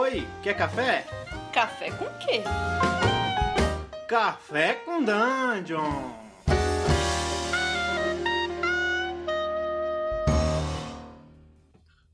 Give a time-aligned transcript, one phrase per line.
[0.00, 1.04] Oi, quer café?
[1.52, 2.44] Café com quê?
[4.08, 6.12] Café com Dungeon!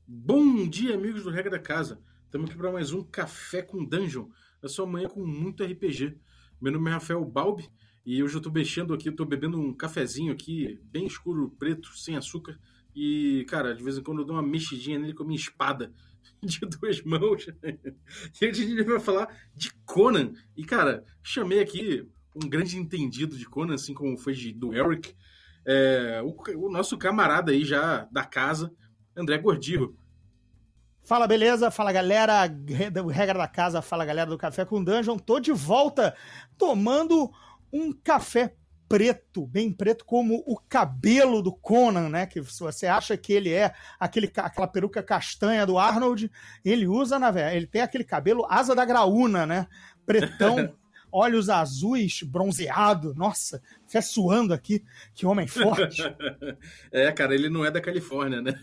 [0.07, 2.01] Bom dia, amigos do Regra da Casa.
[2.25, 4.29] Estamos aqui para mais um Café com Dungeon,
[4.63, 6.17] na sua manhã com muito RPG.
[6.59, 7.69] Meu nome é Rafael Balbi
[8.03, 12.17] e hoje eu estou mexendo aqui, estou bebendo um cafezinho aqui, bem escuro, preto, sem
[12.17, 12.59] açúcar.
[12.95, 15.93] E, cara, de vez em quando eu dou uma mexidinha nele com a minha espada
[16.47, 17.47] de duas mãos.
[18.41, 20.33] e a gente vai falar de Conan.
[20.55, 25.15] E, cara, chamei aqui um grande entendido de Conan, assim como foi de, do Eric,
[25.65, 28.71] é, o, o, nosso camarada aí já da casa,
[29.15, 29.97] André Gordirro.
[31.03, 31.71] Fala, beleza?
[31.71, 32.45] Fala, galera.
[33.11, 35.17] Regra da casa, fala, galera do Café com Dungeon.
[35.17, 36.15] Tô de volta
[36.57, 37.31] tomando
[37.71, 38.55] um café
[38.87, 42.25] preto, bem preto, como o cabelo do Conan, né?
[42.25, 46.31] Que você acha que ele é aquele, aquela peruca castanha do Arnold,
[46.63, 49.67] ele usa, na ele tem aquele cabelo asa da graúna, né?
[50.05, 50.73] Pretão.
[51.15, 56.01] olhos azuis, bronzeado, nossa, até suando aqui, que homem forte.
[56.91, 58.53] é, cara, ele não é da Califórnia, né?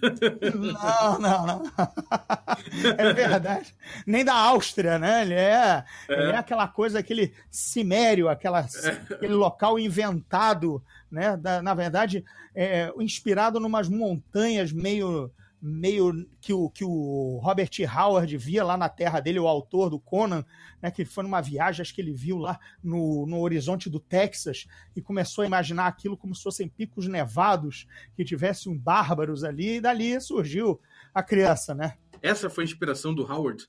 [0.55, 1.63] não, não, não.
[2.99, 3.75] é verdade.
[4.07, 5.23] Nem da Áustria, né?
[5.23, 6.23] Ele é, é.
[6.23, 9.15] Ele é aquela coisa, aquele cimério, aquela, é.
[9.15, 11.39] aquele local inventado, né?
[11.39, 12.23] Da, na verdade,
[12.55, 15.31] é, inspirado numas montanhas meio
[15.63, 20.01] meio que o, que o Robert Howard via lá na terra dele, o autor do
[20.01, 20.45] Conan,
[20.83, 24.67] né, que foi numa viagem, acho que ele viu lá no, no horizonte do Texas
[24.97, 29.81] e começou a imaginar aquilo como se fossem picos nevados, que tivessem bárbaros ali, e
[29.81, 30.81] dali surgiu
[31.15, 31.97] a criança, né?
[32.21, 33.65] Essa foi a inspiração do Howard?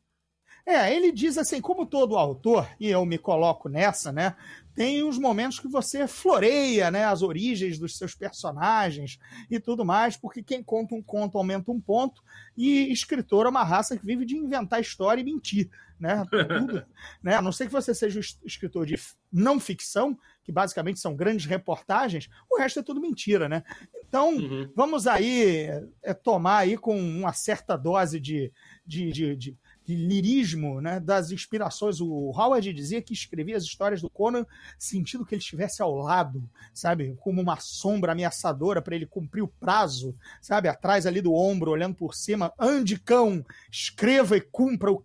[0.66, 4.36] É, ele diz assim, como todo autor, e eu me coloco nessa, né?
[4.76, 9.20] tem os momentos que você floreia né, as origens dos seus personagens
[9.50, 12.24] e tudo mais, porque quem conta um conto aumenta um ponto,
[12.58, 15.70] e escritor é uma raça que vive de inventar história e mentir.
[16.00, 16.24] Né?
[16.30, 16.84] Tudo,
[17.22, 17.36] né?
[17.36, 19.00] A não ser que você seja escritor de
[19.32, 23.64] não ficção, que basicamente são grandes reportagens, o resto é tudo mentira, né?
[24.06, 24.70] Então, uhum.
[24.76, 25.70] vamos aí
[26.02, 28.52] é, tomar aí com uma certa dose de,
[28.86, 29.58] de, de de
[29.88, 32.00] lirismo, né, das inspirações.
[32.00, 34.46] O Howard dizia que escrevia as histórias do Conan
[34.78, 39.48] sentindo que ele estivesse ao lado, sabe, como uma sombra ameaçadora para ele cumprir o
[39.48, 42.54] prazo, sabe, atrás ali do ombro, olhando por cima.
[42.60, 45.04] Ande, cão, escreva e cumpra o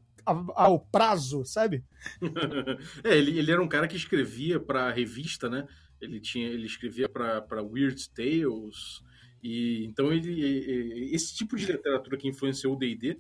[0.55, 1.83] ao prazo, sabe?
[3.03, 5.67] é, ele, ele era um cara que escrevia para revista, né?
[6.01, 9.03] Ele tinha, ele escrevia para Weird Tales
[9.43, 13.17] e então ele, esse tipo de literatura que influenciou o D&D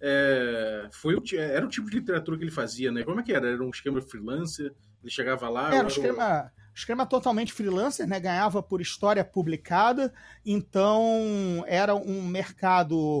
[0.00, 3.02] é, foi o, era o tipo de literatura que ele fazia, né?
[3.02, 3.48] Como é que era?
[3.48, 4.74] Era um esquema freelancer?
[5.02, 5.74] Ele chegava lá.
[5.74, 8.18] Era um esquema, esquema totalmente freelancer, né?
[8.18, 10.12] Ganhava por história publicada,
[10.44, 13.20] então era um mercado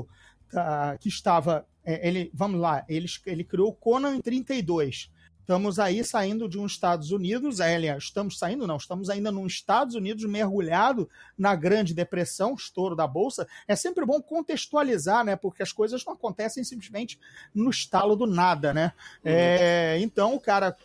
[0.52, 1.66] uh, que estava.
[1.84, 5.10] É, ele, vamos lá, ele, ele criou o Conan em 32.
[5.40, 9.54] Estamos aí saindo de uns Estados Unidos, é, aliás, estamos saindo, não, estamos ainda nos
[9.54, 13.48] Estados Unidos mergulhado na Grande Depressão, estouro da Bolsa.
[13.66, 15.34] É sempre bom contextualizar, né?
[15.34, 17.18] Porque as coisas não acontecem simplesmente
[17.54, 18.92] no estalo do nada, né?
[19.24, 19.32] Uhum.
[19.32, 20.76] É, então, o cara,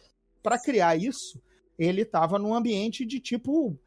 [0.42, 1.40] para criar isso,
[1.78, 3.78] ele estava num ambiente de tipo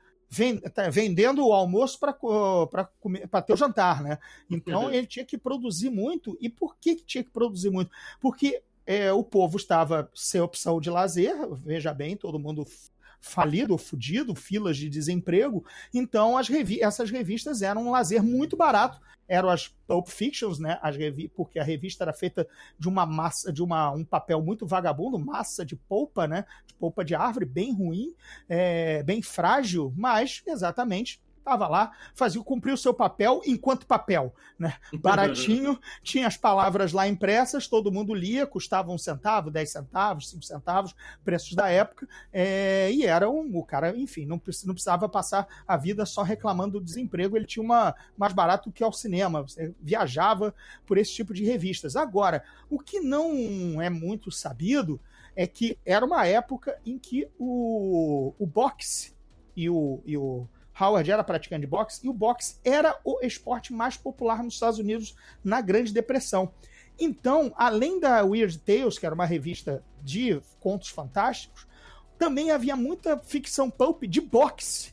[0.75, 4.19] tá, vendendo o almoço para ter o jantar, né?
[4.50, 4.91] Então uhum.
[4.91, 6.37] ele tinha que produzir muito.
[6.41, 7.91] E por que, que tinha que produzir muito?
[8.21, 12.66] Porque é, o povo estava sem opção de lazer, veja bem, todo mundo
[13.21, 15.62] falido, fudido, filas de desemprego.
[15.93, 18.99] Então, as revi essas revistas eram um lazer muito barato.
[19.28, 20.78] Eram as Pulp Fictions, né?
[20.81, 24.66] As revi porque a revista era feita de uma massa, de uma, um papel muito
[24.66, 26.47] vagabundo, massa de polpa, né?
[26.66, 28.15] De polpa de árvore, bem ruim,
[28.49, 34.75] é, bem frágil, mas exatamente estava lá, fazia cumprir o seu papel enquanto papel, né?
[35.00, 40.44] Baratinho, tinha as palavras lá impressas, todo mundo lia, custava um centavo, dez centavos, cinco
[40.44, 40.94] centavos,
[41.25, 45.76] preços da época, é, e era um, o cara, enfim, não, não precisava passar a
[45.76, 50.54] vida só reclamando do desemprego, ele tinha uma mais barato que ao cinema, você viajava
[50.87, 51.97] por esse tipo de revistas.
[51.97, 55.00] Agora, o que não é muito sabido
[55.34, 59.14] é que era uma época em que o, o boxe
[59.56, 60.49] e o, e o
[60.80, 64.78] Howard era praticante de boxe e o boxe era o esporte mais popular nos Estados
[64.78, 66.52] Unidos na Grande Depressão.
[66.98, 71.66] Então, além da Weird Tales, que era uma revista de contos fantásticos,
[72.19, 74.92] também havia muita ficção pulp de boxe.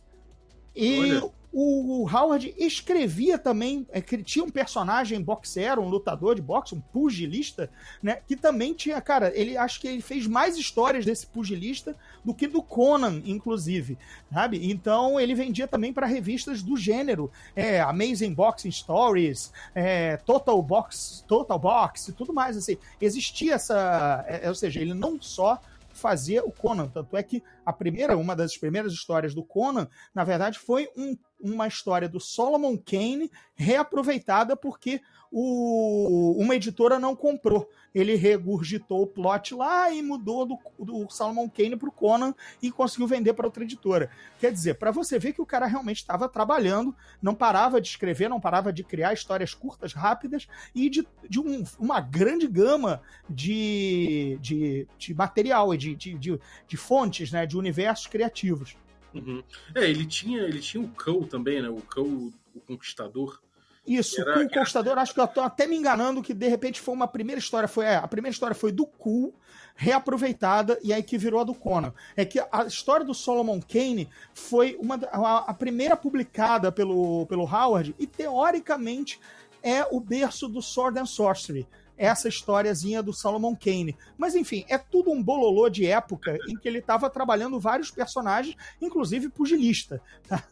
[0.75, 1.31] E Olha.
[1.57, 7.69] O Howard escrevia também, é, tinha um personagem boxer, um lutador de boxe, um pugilista,
[8.03, 8.17] né?
[8.27, 12.45] Que também tinha, cara, ele acho que ele fez mais histórias desse pugilista do que
[12.45, 13.97] do Conan, inclusive,
[14.33, 14.69] sabe?
[14.69, 21.23] Então ele vendia também para revistas do gênero, é, Amazing Boxing Stories, é, Total Box,
[21.25, 22.77] Total Box e tudo mais, assim.
[22.99, 25.57] Existia essa, é, ou seja, ele não só
[25.95, 26.87] fazia o Conan.
[26.87, 31.17] Tanto é que a primeira, uma das primeiras histórias do Conan, na verdade, foi um,
[31.39, 35.01] uma história do Solomon Kane reaproveitada porque
[35.31, 37.69] o, uma editora não comprou.
[37.93, 42.71] Ele regurgitou o plot lá e mudou do, do Salomon Kane para o Conan e
[42.71, 44.09] conseguiu vender para outra editora.
[44.39, 48.29] Quer dizer, para você ver que o cara realmente estava trabalhando, não parava de escrever,
[48.29, 54.37] não parava de criar histórias curtas, rápidas e de, de um, uma grande gama de,
[54.41, 58.77] de, de material de, de, de fontes, né, de universos criativos.
[59.15, 59.43] Uhum.
[59.73, 61.69] É, ele tinha, ele tinha o Cão também, né?
[61.69, 63.41] O Cão, o Conquistador
[63.87, 66.93] isso, era, o Conquistador, acho que eu tô até me enganando que de repente foi
[66.95, 69.33] uma primeira história, foi é, a primeira história foi do Cool,
[69.75, 71.93] reaproveitada e aí que virou a do Conan.
[72.15, 77.43] É que a história do Solomon Kane foi uma a, a primeira publicada pelo, pelo
[77.43, 79.19] Howard e teoricamente
[79.61, 83.97] é o berço do Sword and Sorcery essa historiazinha do Solomon Kane.
[84.17, 88.55] Mas enfim, é tudo um bololô de época em que ele estava trabalhando vários personagens,
[88.81, 90.01] inclusive pugilista.
[90.27, 90.43] Tá?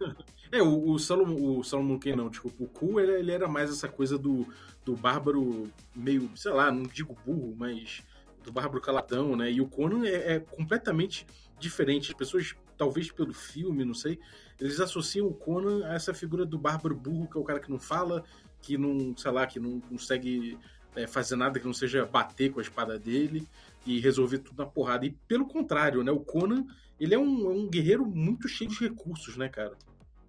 [0.50, 3.86] É, o, o Salomon, o Kane não, tipo, o Ku, ele, ele, era mais essa
[3.86, 4.46] coisa do,
[4.82, 8.02] do bárbaro meio, sei lá, não digo burro, mas
[8.42, 9.52] do bárbaro caladão, né?
[9.52, 11.26] E o Conan é, é completamente
[11.58, 12.10] diferente.
[12.10, 14.18] As pessoas, talvez pelo filme, não sei,
[14.58, 17.70] eles associam o Conan a essa figura do bárbaro burro, que é o cara que
[17.70, 18.24] não fala,
[18.62, 20.58] que não, sei lá, que não consegue
[20.98, 23.46] é, fazer nada que não seja bater com a espada dele
[23.86, 25.06] e resolver tudo na porrada.
[25.06, 26.10] E pelo contrário, né?
[26.10, 26.66] O Conan,
[26.98, 29.76] ele é um, é um guerreiro muito cheio de recursos, né, cara?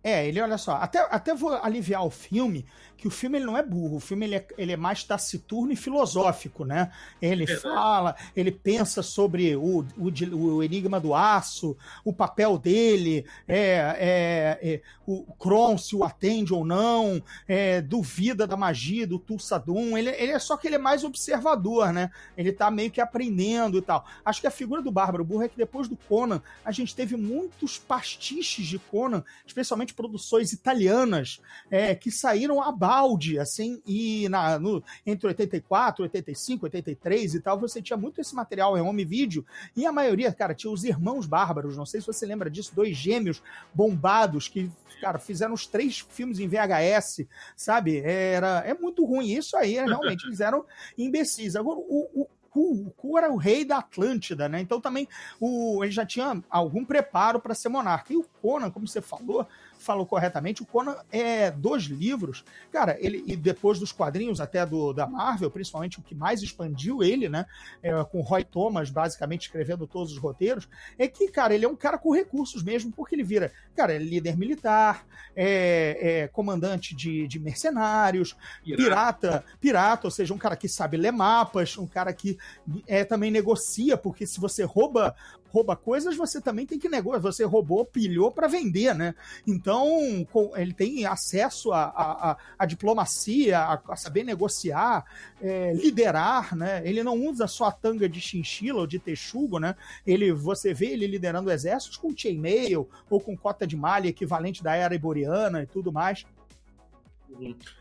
[0.04, 2.66] É, ele, olha só, até, até vou aliviar o filme,
[3.00, 5.72] que o filme ele não é burro, o filme ele é, ele é mais taciturno
[5.72, 6.92] e filosófico, né?
[7.22, 13.26] Ele é fala, ele pensa sobre o, o, o, enigma do aço, o papel dele,
[13.48, 13.60] é,
[14.00, 19.98] é, é o Kron se o atende ou não, é, duvida da magia do Tulsadum,
[19.98, 22.12] ele, ele é só que ele é mais observador, né?
[22.38, 24.06] Ele tá meio que aprendendo e tal.
[24.24, 27.18] Acho que a figura do Bárbaro Burro é que depois do Conan, a gente teve
[27.18, 34.60] muitos pastiches de Conan, especialmente produções italianas, é, que saíram a balde, assim, e na,
[34.60, 39.46] no, entre 84, 85, 83 e tal, você tinha muito esse material em home video,
[39.76, 42.96] e a maioria, cara, tinha os irmãos bárbaros, não sei se você lembra disso, dois
[42.96, 43.42] gêmeos
[43.74, 47.26] bombados que cara, fizeram os três filmes em VHS,
[47.56, 48.00] sabe?
[48.00, 49.32] Era, é muito ruim.
[49.32, 50.66] Isso aí, realmente, eles eram
[50.98, 51.56] imbecis.
[51.56, 54.60] Agora, o, o o Ku era o rei da Atlântida, né?
[54.60, 55.08] Então também
[55.40, 58.12] o, ele já tinha algum preparo para ser monarca.
[58.12, 59.48] E o Conan, como você falou,
[59.80, 64.94] falou corretamente, o Conan é dois livros, cara, ele e depois dos quadrinhos até do
[64.94, 67.46] da Marvel, principalmente o que mais expandiu ele, né,
[67.82, 70.68] é, com Roy Thomas basicamente escrevendo todos os roteiros,
[70.98, 73.98] é que, cara, ele é um cara com recursos mesmo, porque ele vira, cara, é
[73.98, 75.06] líder militar,
[75.36, 78.84] é, é comandante de, de mercenários, pirata.
[78.84, 82.38] pirata, pirata, ou seja, um cara que sabe ler mapas, um cara que
[82.86, 85.16] é também negocia, porque se você rouba
[85.52, 87.20] rouba coisas, você também tem que negociar.
[87.20, 89.16] Você roubou, pilhou para vender, né?
[89.46, 95.06] Então, ele tem acesso à, à, diplomacia, a, a, saber negociar,
[95.42, 96.82] é, liderar, né?
[96.86, 99.76] Ele não usa só a tanga de chinchila ou de texugo, né?
[100.06, 104.76] Ele, você vê ele liderando exércitos com chainmail ou com cota de malha equivalente da
[104.76, 106.26] era iboriana e tudo mais.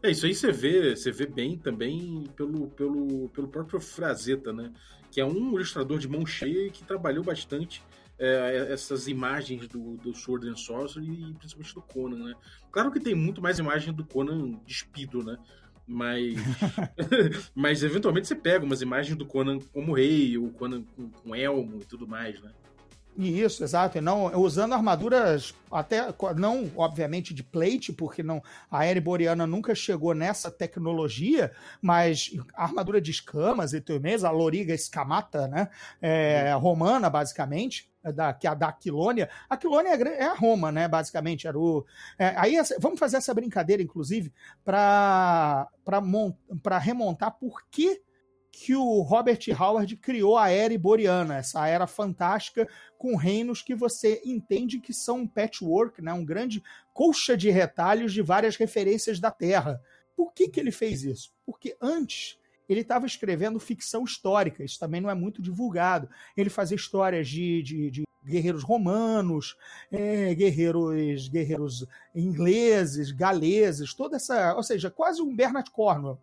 [0.03, 4.73] É, isso aí você vê, você vê bem também pelo, pelo, pelo próprio Frazetta, né?
[5.11, 7.83] Que é um ilustrador de mão cheia que trabalhou bastante
[8.19, 12.35] é, essas imagens do, do Sword and Sorcery e principalmente do Conan, né?
[12.71, 15.39] Claro que tem muito mais imagem do Conan despido, né?
[15.87, 16.35] Mas,
[17.55, 21.81] mas eventualmente você pega umas imagens do Conan como rei, o Conan com, com elmo
[21.81, 22.53] e tudo mais, né?
[23.21, 23.99] Isso, exato.
[23.99, 30.15] E não usando armaduras até não obviamente de plate, porque não a Ereboriana nunca chegou
[30.15, 31.51] nessa tecnologia,
[31.83, 35.69] mas armadura de escamas e tudo mesmo, a loriga escamata, né?
[36.01, 37.91] É, romana basicamente.
[38.05, 39.29] É da, que é a da Aquilônia.
[39.51, 40.87] A Aquilônia é, é a Roma, né?
[40.87, 41.85] Basicamente, era o.
[42.17, 44.33] É, aí vamos fazer essa brincadeira, inclusive,
[44.65, 45.69] para
[46.81, 48.01] remontar por que
[48.59, 54.21] que o Robert Howard criou a era iboriana, essa era fantástica com reinos que você
[54.25, 56.13] entende que são um patchwork, né?
[56.13, 56.61] um grande
[56.93, 59.81] colcha de retalhos de várias referências da Terra.
[60.17, 61.33] Por que, que ele fez isso?
[61.47, 62.37] Porque antes
[62.69, 66.11] ele estava escrevendo ficção histórica, isso também não é muito divulgado.
[66.37, 69.57] Ele fazia histórias de, de, de guerreiros romanos,
[69.91, 76.21] é, guerreiros, guerreiros ingleses, galeses, toda essa, ou seja, quase um Bernard Cornwell.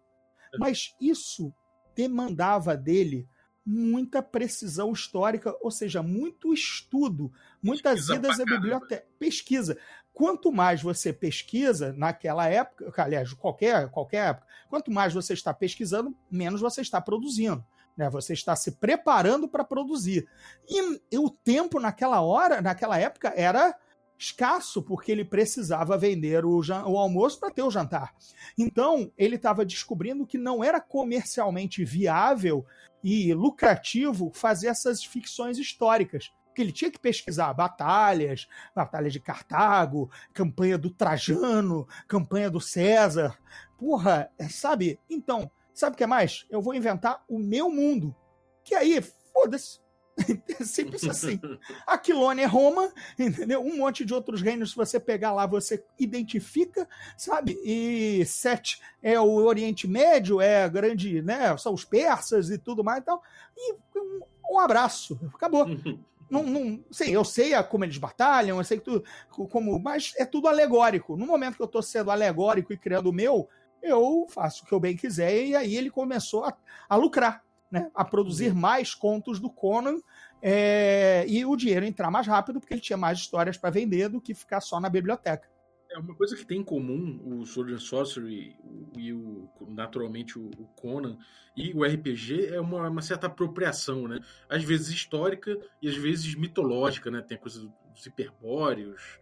[0.59, 1.53] Mas isso
[1.95, 3.27] demandava dele
[3.65, 9.77] muita precisão histórica, ou seja, muito estudo, muitas pesquisa idas à biblioteca, pesquisa.
[10.13, 16.15] Quanto mais você pesquisa naquela época, aliás, qualquer, qualquer época, quanto mais você está pesquisando,
[16.29, 17.65] menos você está produzindo.
[17.97, 18.09] Né?
[18.09, 20.27] Você está se preparando para produzir.
[20.69, 23.75] E, e o tempo naquela hora, naquela época, era
[24.17, 28.13] escasso, porque ele precisava vender o, o almoço para ter o jantar.
[28.57, 32.65] Então, ele estava descobrindo que não era comercialmente viável
[33.03, 36.31] e lucrativo fazer essas ficções históricas.
[36.45, 43.37] Porque ele tinha que pesquisar batalhas, batalha de Cartago, campanha do Trajano, campanha do César.
[43.77, 44.97] Porra, é, sabe?
[45.09, 46.45] Então, sabe o que mais?
[46.49, 48.15] Eu vou inventar o meu mundo.
[48.63, 49.01] Que aí,
[49.33, 49.84] foda-se
[50.63, 51.39] Simples assim.
[51.85, 53.61] Aquilone é Roma, entendeu?
[53.61, 57.57] Um monte de outros reinos, se você pegar lá, você identifica, sabe?
[57.63, 61.55] E Sete é o Oriente Médio, é a grande, né?
[61.57, 63.21] São os persas e tudo mais e tal.
[63.57, 65.19] E um, um abraço.
[65.33, 65.65] Acabou.
[66.27, 70.47] Não, não sei, eu sei como eles batalham, eu sei tudo, como, mas é tudo
[70.47, 71.15] alegórico.
[71.15, 73.47] No momento que eu estou sendo alegórico e criando o meu,
[73.79, 76.57] eu faço o que eu bem quiser, e aí ele começou a,
[76.89, 77.44] a lucrar
[77.75, 79.97] né, a produzir mais contos do Conan
[80.41, 84.21] é, e o dinheiro entrar mais rápido, porque ele tinha mais histórias para vender do
[84.21, 85.49] que ficar só na biblioteca.
[85.91, 88.55] É uma coisa que tem em comum o Sword and Sorcery
[88.97, 91.17] e o, naturalmente o, Conan
[91.55, 94.19] e o RPG é uma, uma, certa apropriação, né?
[94.49, 97.21] Às vezes histórica e às vezes mitológica, né?
[97.21, 99.19] Tem a coisa dos hiperbóreos,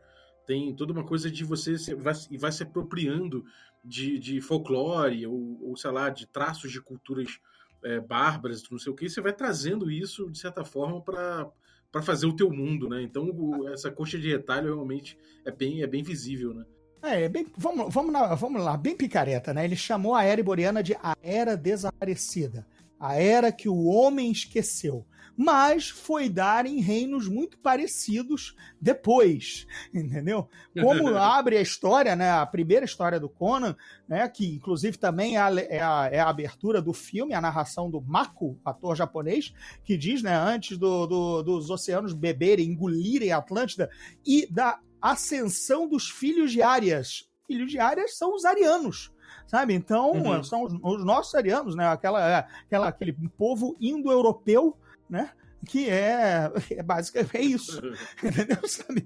[0.47, 3.43] tem toda uma coisa de você se, vai, vai se apropriando
[3.83, 7.39] de, de folclore ou, ou, sei lá, de traços de culturas
[7.83, 11.49] é, bárbaras, não sei o que, você vai trazendo isso, de certa forma, para
[11.93, 13.03] para fazer o teu mundo, né?
[13.03, 16.65] Então o, essa coxa de retalho realmente é bem, é bem visível, né?
[17.03, 19.63] É, bem, vamos, vamos, lá, vamos lá, bem picareta, né?
[19.63, 22.65] Ele chamou a era iboriana de a era desaparecida,
[23.03, 25.05] a era que o homem esqueceu
[25.35, 30.47] mas foi dar em reinos muito parecidos depois, entendeu?
[30.79, 33.75] Como abre a história, né, a primeira história do Conan,
[34.07, 37.89] né, que inclusive também é a, é a, é a abertura do filme, a narração
[37.89, 43.37] do Mako, ator japonês, que diz, né, antes do, do, dos oceanos beberem, engolirem a
[43.37, 43.89] Atlântida,
[44.25, 47.27] e da ascensão dos filhos de Arias.
[47.45, 49.11] Filhos de Arias são os arianos,
[49.47, 49.73] sabe?
[49.73, 50.43] Então, uhum.
[50.43, 51.87] são os, os, nossos arianos, né?
[51.87, 54.77] Aquela, é, aquela, aquele povo indo-europeu
[55.09, 55.29] né?
[55.65, 57.81] Que é, é basicamente é isso.
[58.23, 58.67] Entendeu?
[58.67, 59.05] Sabe?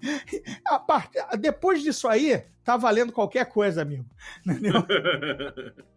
[0.66, 1.12] A part...
[1.40, 4.06] Depois disso aí, tá valendo qualquer coisa, amigo.
[4.46, 4.74] Entendeu?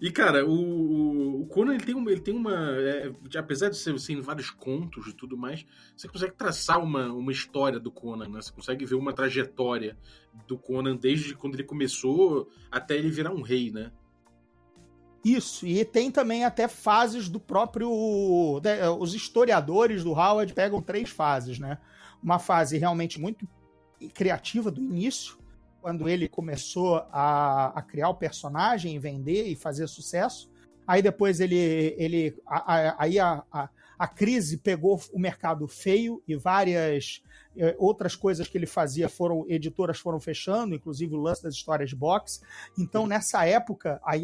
[0.00, 2.52] E, cara, o, o Conan ele tem, uma, ele tem uma.
[2.52, 5.64] É, apesar de ser assim, vários contos e tudo mais,
[5.96, 8.42] você consegue traçar uma, uma história do Conan, né?
[8.42, 9.96] Você consegue ver uma trajetória
[10.46, 13.92] do Conan desde quando ele começou até ele virar um rei, né?
[15.24, 18.60] Isso, e tem também até fases do próprio.
[18.62, 21.78] Né, os historiadores do Howard pegam três fases, né?
[22.22, 23.48] Uma fase realmente muito
[24.12, 25.38] criativa do início,
[25.84, 30.50] quando ele começou a, a criar o personagem, vender e fazer sucesso.
[30.86, 31.94] Aí depois ele.
[31.98, 37.22] ele a, a, aí a, a, a crise pegou o mercado feio e várias
[37.54, 41.90] é, outras coisas que ele fazia foram editoras foram fechando, inclusive o lance das histórias
[41.90, 42.40] de boxe.
[42.78, 44.22] Então, nessa época, aí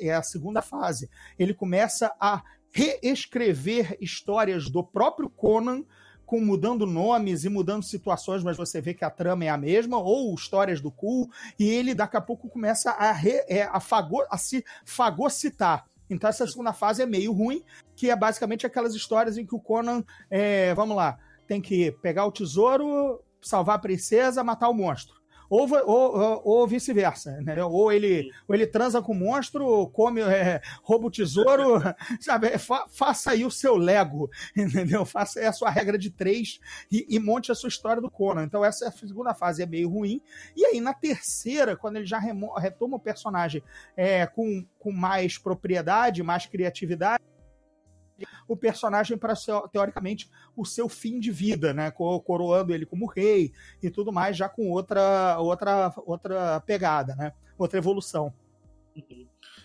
[0.00, 1.10] é a segunda fase.
[1.38, 2.42] Ele começa a
[2.72, 5.84] reescrever histórias do próprio Conan
[6.32, 9.98] com mudando nomes e mudando situações, mas você vê que a trama é a mesma,
[9.98, 14.24] ou histórias do Cool, e ele daqui a pouco começa a, re, é, a, fago,
[14.30, 15.84] a se fagocitar.
[16.08, 17.62] Então essa segunda fase é meio ruim,
[17.94, 22.24] que é basicamente aquelas histórias em que o Conan, é, vamos lá, tem que pegar
[22.24, 25.21] o tesouro, salvar a princesa, matar o monstro.
[25.54, 27.62] Ou, ou, ou vice-versa, né?
[27.62, 31.78] Ou ele, ou ele transa com o monstro, come, é, rouba o tesouro,
[32.22, 32.46] sabe?
[32.46, 35.04] É, fa, faça aí o seu Lego, entendeu?
[35.04, 36.58] Faça aí a sua regra de três
[36.90, 38.44] e, e, monte a sua história do Conan.
[38.44, 40.22] Então essa segunda fase é meio ruim.
[40.56, 43.62] E aí na terceira, quando ele já remo, retoma o personagem
[43.94, 47.22] é, com, com mais propriedade, mais criatividade,
[48.46, 49.34] o personagem para
[49.70, 53.52] teoricamente o seu fim de vida, né, coroando ele como rei
[53.82, 58.32] e tudo mais, já com outra outra outra pegada, né, outra evolução.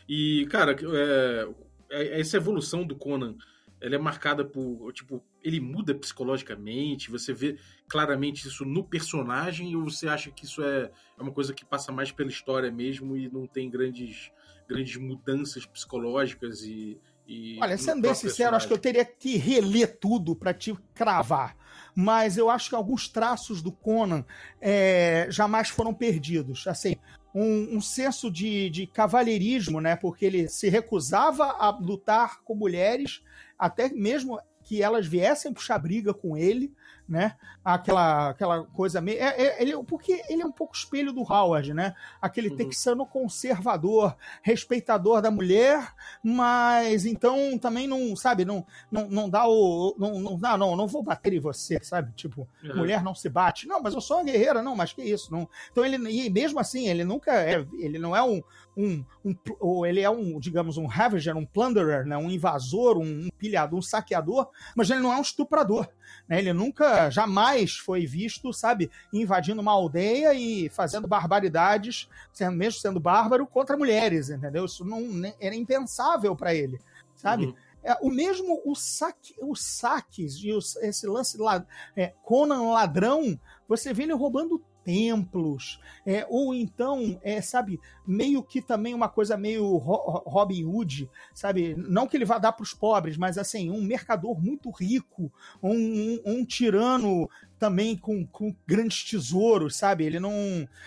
[0.08, 1.50] E cara, é,
[1.90, 3.36] é, essa evolução do Conan,
[3.80, 9.84] ela é marcada por tipo ele muda psicologicamente, você vê claramente isso no personagem ou
[9.84, 13.30] você acha que isso é, é uma coisa que passa mais pela história mesmo e
[13.30, 14.32] não tem grandes
[14.68, 19.98] grandes mudanças psicológicas e, E Olha, sendo bem sincero, acho que eu teria que reler
[20.00, 21.56] tudo para te cravar.
[21.94, 24.24] Mas eu acho que alguns traços do Conan
[24.62, 26.66] é, jamais foram perdidos.
[26.68, 26.96] Assim,
[27.34, 29.96] um, um senso de, de cavalheirismo, né?
[29.96, 33.22] Porque ele se recusava a lutar com mulheres,
[33.60, 36.74] até mesmo que elas viessem puxar briga com ele
[37.08, 37.36] né?
[37.64, 39.20] Aquela, aquela coisa meio.
[39.20, 41.96] É, é, ele, porque ele é um pouco espelho do Howard, né?
[42.22, 42.56] Aquele uhum.
[42.56, 49.96] texano conservador, respeitador da mulher, mas então também não, sabe, não, não, não dá o.
[49.98, 52.12] Não, não, não, não, não vou bater em você, sabe?
[52.14, 52.78] Tipo, uhum.
[52.78, 53.68] mulher não se bate.
[53.68, 55.32] Não, mas eu sou uma guerreira, não, mas que isso?
[55.32, 55.48] Não.
[55.72, 55.98] Então ele.
[56.10, 57.66] E mesmo assim, ele nunca é.
[57.80, 58.42] Ele não é um.
[58.78, 62.16] Um, um, ou ele é um, digamos, um ravager, um plunderer, né?
[62.16, 65.90] um invasor, um, um pilhador, um saqueador, mas ele não é um estuprador.
[66.30, 66.38] Né?
[66.38, 73.00] Ele nunca, jamais foi visto, sabe, invadindo uma aldeia e fazendo barbaridades, sendo, mesmo sendo
[73.00, 74.66] bárbaro, contra mulheres, entendeu?
[74.66, 75.02] Isso não
[75.40, 76.80] era impensável para ele,
[77.16, 77.48] sabe?
[77.48, 77.56] Uhum.
[77.84, 81.66] É, o mesmo o saque, os saques e os, esse lance lá,
[81.96, 88.62] é, Conan ladrão, você vê ele roubando templos, é, ou então, é, sabe, meio que
[88.62, 91.76] também uma coisa meio Robin Hood, sabe?
[91.76, 95.30] Não que ele vá dar para os pobres, mas assim, um mercador muito rico,
[95.62, 100.06] um, um, um tirano também com, com grandes tesouros, sabe?
[100.06, 100.32] Ele não.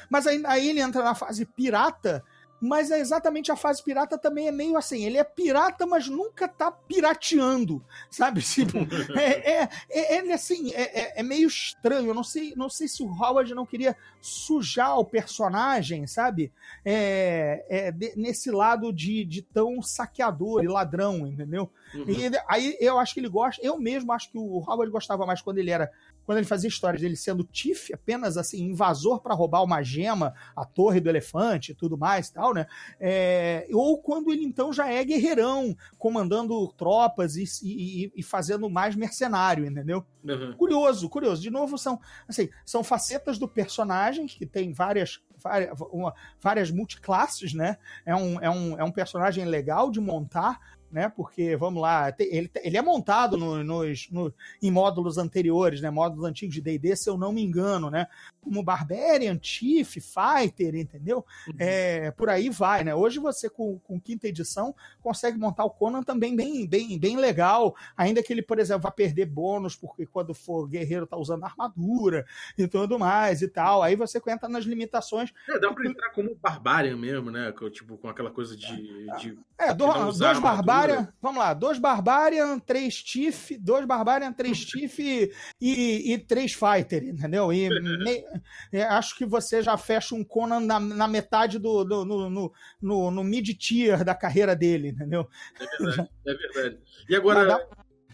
[0.08, 2.24] Mas aí, aí ele entra na fase pirata
[2.60, 6.46] mas é exatamente a fase pirata também é meio assim, ele é pirata, mas nunca
[6.46, 8.42] tá pirateando, sabe?
[8.60, 8.78] Tipo,
[9.18, 12.88] é, é, é, é assim, é, é, é, meio estranho, eu não sei, não sei
[12.88, 16.52] se o Howard não queria sujar o personagem, sabe?
[16.84, 21.70] É, é de, nesse lado de, de tão saqueador e ladrão, entendeu?
[21.94, 22.04] Uhum.
[22.08, 25.40] E aí eu acho que ele gosta, eu mesmo acho que o Howard gostava mais
[25.40, 25.90] quando ele era
[26.30, 30.64] quando ele fazia histórias dele sendo Tiff, apenas assim, invasor para roubar uma gema, a
[30.64, 32.68] torre do elefante e tudo mais e tal, né?
[33.00, 38.94] É, ou quando ele então já é guerreirão, comandando tropas e, e, e fazendo mais
[38.94, 40.06] mercenário, entendeu?
[40.22, 40.52] Uhum.
[40.52, 41.42] Curioso, curioso.
[41.42, 47.54] De novo, são, assim, são facetas do personagem que tem várias várias, uma, várias multiclasses,
[47.54, 47.76] né?
[48.06, 50.60] É um, é, um, é um personagem legal de montar,
[50.90, 51.08] né?
[51.08, 55.90] Porque, vamos lá, ele, ele é montado no, nos, no, em módulos anteriores, né?
[55.90, 58.06] Módulos antigos de D&D, se eu não me engano, né?
[58.40, 61.24] Como Barbarian, Chief, Fighter, entendeu?
[61.46, 61.54] Uhum.
[61.58, 62.94] É, por aí vai, né?
[62.94, 67.74] Hoje você, com, com quinta edição, consegue montar o Conan também bem, bem, bem legal,
[67.96, 72.26] ainda que ele, por exemplo, vá perder bônus, porque quando for guerreiro tá usando armadura
[72.58, 73.82] e tudo mais e tal.
[73.82, 75.32] Aí você entra nas limitações.
[75.48, 77.52] É, dá pra entrar como Barbarian mesmo, né?
[77.72, 79.06] Tipo, com aquela coisa de...
[79.18, 84.64] de é, do, dois Barbarian Barbarian, vamos lá, dois Barbarian, três Tiff, dois Barbarian, três
[84.64, 87.52] Tiff e, e, e, três Fighter, entendeu?
[87.52, 88.24] E me,
[88.72, 92.52] é, acho que você já fecha um Conan na, na metade do, do no, no,
[92.80, 95.28] no, no mid-tier da carreira dele, entendeu?
[95.60, 96.78] É verdade, é verdade.
[97.08, 97.66] E agora,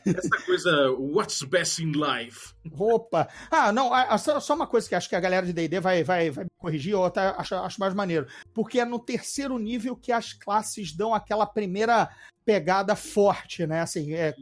[0.06, 2.54] essa coisa, what's best in life?
[2.72, 3.28] Opa!
[3.50, 6.46] Ah, não, só uma coisa que acho que a galera de D&D vai, vai, vai
[6.58, 8.26] corrigir, ou até acho, acho mais maneiro.
[8.54, 12.08] Porque é no terceiro nível que as classes dão aquela primeira
[12.46, 13.80] pegada forte, né?
[13.80, 14.32] Assim, é,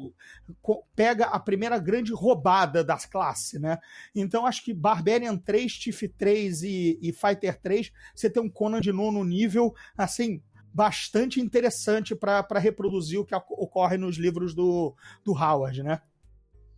[0.94, 3.78] pega a primeira grande roubada das classes, né?
[4.14, 8.80] Então acho que Barbarian 3, Tiff 3 e, e Fighter 3, você tem um Conan
[8.80, 10.42] de nono nível, assim,
[10.74, 16.02] bastante interessante para reproduzir o que ocorre nos livros do, do Howard, né?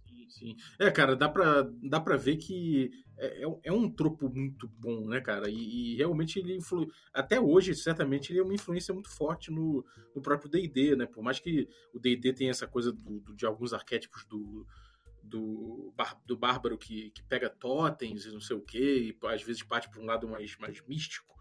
[0.07, 0.57] Sim, sim.
[0.79, 5.09] É, cara, dá pra, dá pra ver que é, é, é um tropo muito bom,
[5.09, 5.49] né, cara?
[5.49, 6.87] E, e realmente ele influi.
[7.13, 9.83] Até hoje, certamente, ele é uma influência muito forte no,
[10.15, 11.07] no próprio DD, né?
[11.07, 14.67] Por mais que o DD tenha essa coisa do, do, de alguns arquétipos do.
[15.29, 18.79] Do, bar, do bárbaro que, que pega totens e não sei o que,
[19.21, 21.35] e às vezes parte para um lado mais, mais místico,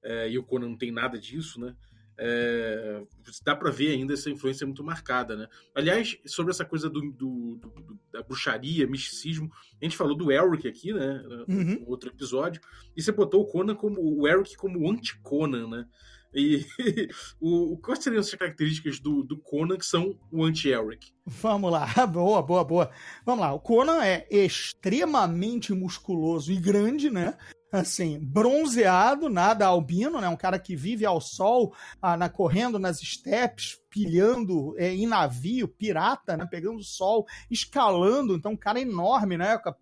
[0.00, 1.74] é, e o Conan não tem nada disso, né?
[2.18, 3.02] É,
[3.44, 5.48] dá para ver ainda essa influência muito marcada, né?
[5.74, 10.68] Aliás, sobre essa coisa do, do, do, da bruxaria, misticismo, a gente falou do Eric
[10.68, 11.22] aqui, né?
[11.48, 11.80] Uhum.
[11.80, 12.60] No outro episódio,
[12.96, 15.86] e você botou o Conan como o Eric como anti-Conan, né?
[16.34, 16.64] E
[17.40, 21.12] o, quais seriam as características do, do Conan que são o anti-Eric?
[21.26, 22.90] Vamos lá, boa, boa, boa.
[23.24, 27.36] Vamos lá, o Conan é extremamente musculoso e grande, né?
[27.72, 30.28] Assim, bronzeado, nada albino, né?
[30.28, 35.66] Um cara que vive ao sol, ah, na, correndo nas estepes, pilhando é, em navio,
[35.66, 36.46] pirata, né?
[36.48, 38.34] Pegando sol, escalando.
[38.34, 39.56] Então, um cara enorme, né?
[39.56, 39.72] Com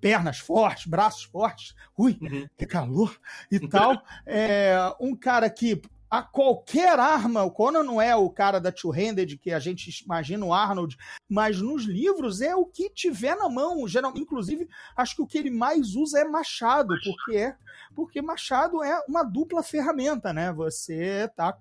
[0.00, 1.74] pernas fortes, braços fortes.
[1.96, 2.48] Ui, uhum.
[2.58, 3.16] que calor
[3.50, 4.00] e tal.
[4.26, 7.44] É, um cara que a qualquer arma.
[7.44, 10.96] O Conan não é o cara da two-handed que a gente imagina o Arnold,
[11.28, 13.86] mas nos livros é o que tiver na mão.
[13.86, 17.56] Geral, inclusive, acho que o que ele mais usa é machado, porque é
[17.94, 20.52] porque machado é uma dupla ferramenta, né?
[20.52, 21.56] Você tá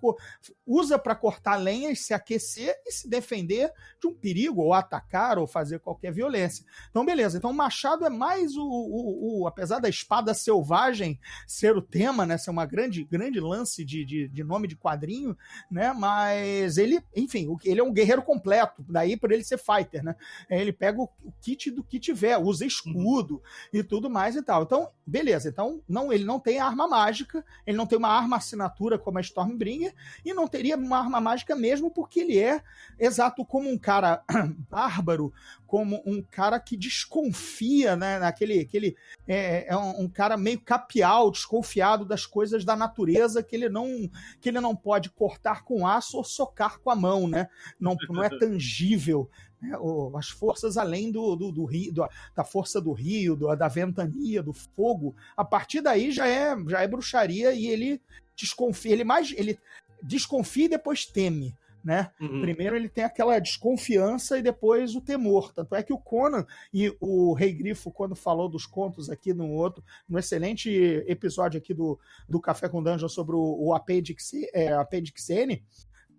[0.66, 5.38] usa para cortar lenha e se aquecer e se defender de um perigo, ou atacar,
[5.38, 6.66] ou fazer qualquer violência.
[6.90, 7.38] Então, beleza.
[7.38, 12.38] Então, machado é mais o, o, o apesar da espada selvagem ser o tema, né?
[12.38, 15.38] Ser uma grande, grande lance de, de, de nome de quadrinho,
[15.70, 15.94] né?
[15.94, 20.16] Mas ele, enfim, ele é um guerreiro completo, daí por ele ser fighter, né?
[20.50, 21.10] Ele pega o,
[21.42, 23.42] kit do que tiver, usa escudo
[23.74, 24.64] e tudo mais e tal.
[24.64, 25.50] Então, beleza.
[25.50, 29.22] Então, não, ele não tem arma mágica, ele não tem uma arma assinatura como a
[29.22, 32.62] Stormbringer, e não teria uma arma mágica mesmo porque ele é
[32.98, 34.24] exato como um cara
[34.70, 35.34] bárbaro,
[35.66, 38.18] como um cara que desconfia, né?
[38.18, 43.56] Naquele, aquele, é, é um, um, cara meio capial, desconfiado das coisas da natureza que
[43.56, 44.10] ele não
[44.42, 47.48] que ele não pode cortar com aço ou socar com a mão, né?
[47.80, 49.30] Não, não é tangível.
[49.62, 49.78] Né?
[50.16, 54.42] as forças além do, do, do rio, do, da força do rio, do, da ventania,
[54.42, 58.02] do fogo, a partir daí já é, já é bruxaria e ele
[58.36, 59.60] desconfia, ele mais ele
[60.02, 62.12] desconfia e depois teme né?
[62.20, 62.42] Uhum.
[62.42, 65.54] Primeiro ele tem aquela desconfiança e depois o temor.
[65.54, 69.50] Tanto é que o Conan e o Rei Grifo, quando falou dos contos aqui no
[69.50, 70.70] outro, no excelente
[71.08, 75.64] episódio aqui do, do Café com Dungeon sobre o, o Appendix, é, Appendix N,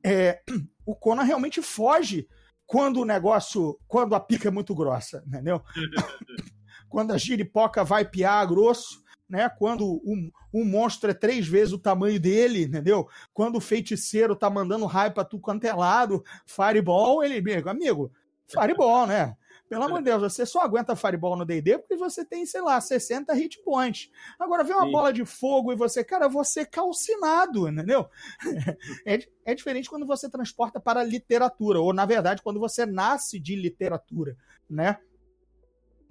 [0.02, 0.40] é,
[0.84, 2.26] o Conan realmente foge
[2.70, 5.60] quando o negócio, quando a pica é muito grossa, entendeu?
[6.88, 9.48] quando a giripoca vai piar grosso, né?
[9.48, 13.08] Quando um, um monstro é três vezes o tamanho dele, entendeu?
[13.34, 18.12] Quando o feiticeiro tá mandando raio pra tu quanto é lado, Fireball, ele, amigo,
[18.46, 19.36] Fireball, né?
[19.70, 22.80] Pelo amor de Deus, você só aguenta Fireball no D&D porque você tem, sei lá,
[22.80, 24.10] 60 hit points.
[24.36, 24.90] Agora vem uma Sim.
[24.90, 28.08] bola de fogo e você, cara, você é calcinado, entendeu?
[29.06, 33.54] É, é diferente quando você transporta para literatura, ou na verdade, quando você nasce de
[33.54, 34.36] literatura,
[34.68, 34.98] né?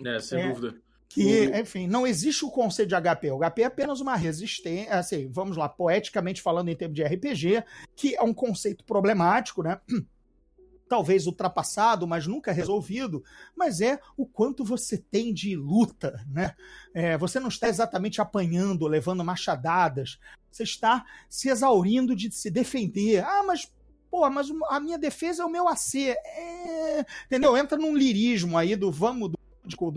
[0.05, 3.31] É, sem é, dúvida que, enfim, não existe o conceito de HP.
[3.31, 7.63] O HP é apenas uma resistência, assim, vamos lá, poeticamente falando em termos de RPG,
[7.95, 9.81] que é um conceito problemático, né?
[10.89, 13.23] Talvez ultrapassado, mas nunca resolvido,
[13.55, 16.55] mas é o quanto você tem de luta, né?
[16.93, 20.19] É, você não está exatamente apanhando, levando machadadas,
[20.51, 23.23] você está se exaurindo de se defender.
[23.23, 23.71] Ah, mas
[24.09, 26.09] Pô, mas a minha defesa é o meu AC.
[26.09, 27.05] É...
[27.27, 27.55] Entendeu?
[27.55, 29.38] Entra num lirismo aí do vamos, do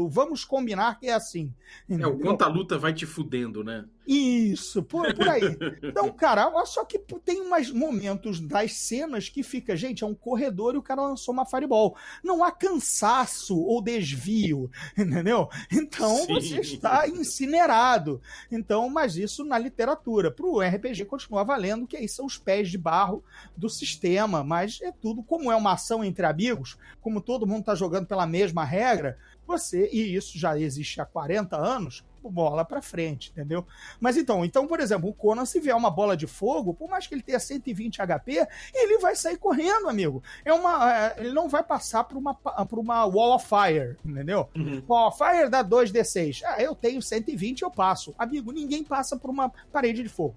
[0.09, 1.53] vamos combinar que é assim.
[1.89, 2.11] Entendeu?
[2.11, 3.85] É, o quanto a luta vai te fudendo, né?
[4.07, 5.43] Isso, por, por aí.
[5.83, 10.75] Então, cara, só que tem umas momentos das cenas que fica, gente, é um corredor
[10.75, 11.97] e o cara lançou uma fireball.
[12.23, 15.49] Não há cansaço ou desvio, entendeu?
[15.71, 16.35] Então Sim.
[16.35, 18.21] você está incinerado.
[18.51, 20.31] Então, mas isso na literatura.
[20.31, 23.23] Para o RPG continua valendo, que aí são os pés de barro
[23.57, 27.75] do sistema, mas é tudo, como é uma ação entre amigos, como todo mundo está
[27.75, 29.19] jogando pela mesma regra,
[29.53, 33.67] você, e isso já existe há 40 anos, bola para frente, entendeu?
[34.01, 37.07] Mas então, então, por exemplo, o Conan, se vier uma bola de fogo, por mais
[37.07, 40.23] que ele tenha 120 HP, ele vai sair correndo, amigo.
[40.45, 44.49] É uma, é, ele não vai passar por uma, por uma Wall of Fire, entendeu?
[44.55, 44.83] Uhum.
[44.89, 46.43] Wall of Fire dá 2d6.
[46.45, 48.15] Ah, eu tenho 120, eu passo.
[48.19, 50.37] Amigo, ninguém passa por uma parede de fogo.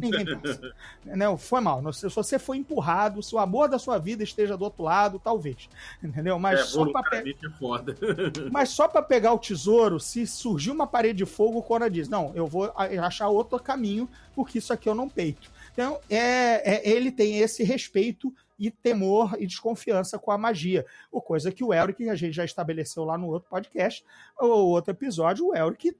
[0.10, 0.72] Ninguém pensa.
[1.04, 1.36] Entendeu?
[1.36, 1.92] Foi mal.
[1.92, 5.68] Se você foi empurrado, se o amor da sua vida esteja do outro lado, talvez.
[6.02, 6.38] Entendeu?
[6.38, 7.16] Mas é, só pra pe...
[7.16, 7.24] é
[8.50, 12.08] Mas só para pegar o tesouro, se surgir uma parede de fogo, o Cora diz:
[12.08, 15.50] Não, eu vou achar outro caminho, porque isso aqui eu não peito.
[15.72, 20.84] Então, é, é ele tem esse respeito e temor e desconfiança com a magia.
[21.10, 24.04] O coisa que o Elric, a gente já estabeleceu lá no outro podcast,
[24.38, 25.96] ou outro episódio, o Elric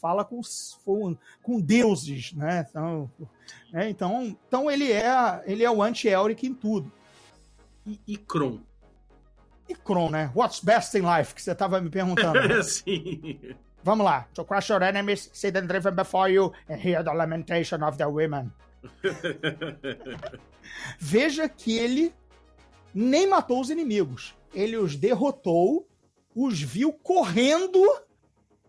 [0.00, 0.42] fala com,
[1.42, 2.66] com, deuses, né?
[2.68, 3.10] Então,
[3.72, 6.92] é, então, então ele é ele é o anti-Elric em tudo.
[7.86, 8.60] E, e Kron?
[9.66, 10.30] E Kron, né?
[10.34, 11.34] What's best in life?
[11.34, 12.46] Que você estava me perguntando.
[12.46, 12.60] Né?
[12.62, 13.40] Sim.
[13.82, 14.26] Vamos lá.
[14.34, 18.10] To crush your enemies, see them driven before you, and hear the lamentation of their
[18.10, 18.52] women.
[20.98, 22.14] Veja que ele
[22.94, 24.34] nem matou os inimigos.
[24.54, 25.86] Ele os derrotou,
[26.34, 27.82] os viu correndo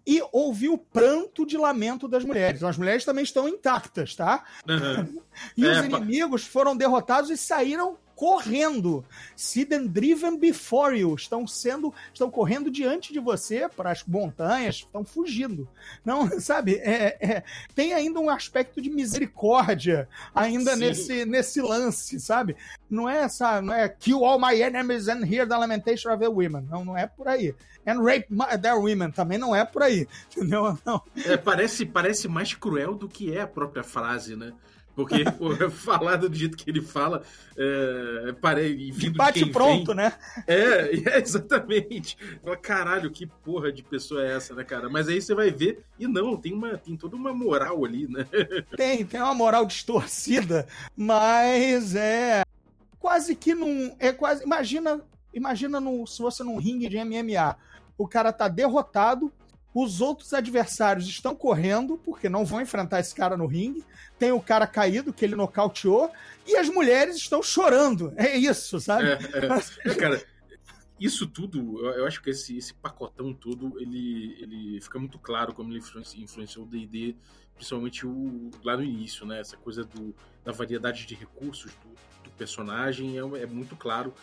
[0.06, 2.64] e ouviu o pranto de lamento das mulheres.
[2.64, 4.44] As mulheres também estão intactas, tá?
[4.68, 5.22] Uhum.
[5.56, 9.06] e é, os inimigos foram derrotados e saíram correndo.
[9.34, 11.16] Siden driven before you.
[11.16, 15.70] Estão sendo, estão correndo diante de você para as montanhas, estão fugindo.
[16.04, 16.76] Não, sabe?
[16.84, 22.58] É, é, tem ainda um aspecto de misericórdia ainda nesse, nesse lance, sabe?
[22.90, 26.28] Não é essa, não é kill all my enemies and hear the lamentation of the
[26.28, 26.68] women.
[26.70, 27.56] Não, não é por aí.
[27.88, 28.28] And rape
[28.62, 30.06] their women também não é por aí.
[30.36, 30.78] Entendeu?
[30.86, 31.02] Não.
[31.26, 34.52] É, parece, parece mais cruel do que é a própria frase, né?
[35.00, 35.24] Porque
[35.72, 37.24] falar do jeito que ele fala,
[37.56, 40.14] é, pare, vindo Bate pronto, vem, né?
[40.46, 42.18] É, é, exatamente.
[42.44, 44.90] Fala, caralho, que porra de pessoa é essa, né, cara?
[44.90, 48.28] Mas aí você vai ver, e não, tem, uma, tem toda uma moral ali, né?
[48.76, 52.44] Tem, tem uma moral distorcida, mas é
[53.00, 53.96] quase que não.
[54.00, 54.44] É quase.
[54.44, 55.02] Imagina,
[55.34, 57.56] imagina no, se você num ringue de MMA.
[57.98, 59.32] O cara tá derrotado,
[59.74, 63.84] os outros adversários estão correndo, porque não vão enfrentar esse cara no ringue.
[64.18, 66.12] Tem o cara caído, que ele nocauteou,
[66.46, 68.12] e as mulheres estão chorando.
[68.18, 69.10] É isso, sabe?
[69.10, 69.96] É, é.
[69.96, 70.22] Cara,
[71.00, 75.72] isso tudo, eu, acho que esse, esse, pacotão todo, ele, ele fica muito claro como
[75.72, 77.16] ele influenciou, influenciou o D&D,
[77.56, 79.40] principalmente o, lá no início, né?
[79.40, 84.14] Essa coisa do, da variedade de recursos do, do personagem é, é, muito claro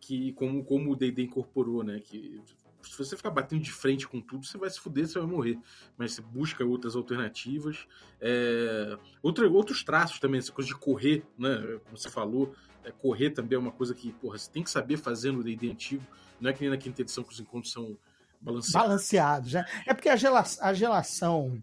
[0.00, 2.00] que como, como o D&D incorporou, né?
[2.00, 2.40] Que
[2.82, 5.58] se você ficar batendo de frente com tudo, você vai se fuder, você vai morrer.
[5.96, 7.86] Mas você busca outras alternativas.
[8.20, 8.98] É...
[9.22, 11.78] Outra, outros traços também, essa coisa de correr, né?
[11.84, 14.96] Como você falou, é, correr também é uma coisa que, porra, você tem que saber
[14.96, 16.04] fazer no D&D antigo.
[16.40, 17.96] Não é que nem na quinta edição que os encontros são
[18.40, 18.88] balanceados.
[18.88, 19.64] Balanceados, né?
[19.86, 21.62] É porque a, gela a gelação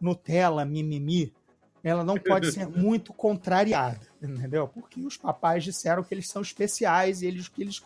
[0.00, 1.32] Nutella, mimimi,
[1.88, 4.68] ela não pode ser muito contrariada, entendeu?
[4.68, 7.80] Porque os papais disseram que eles são especiais e eles que eles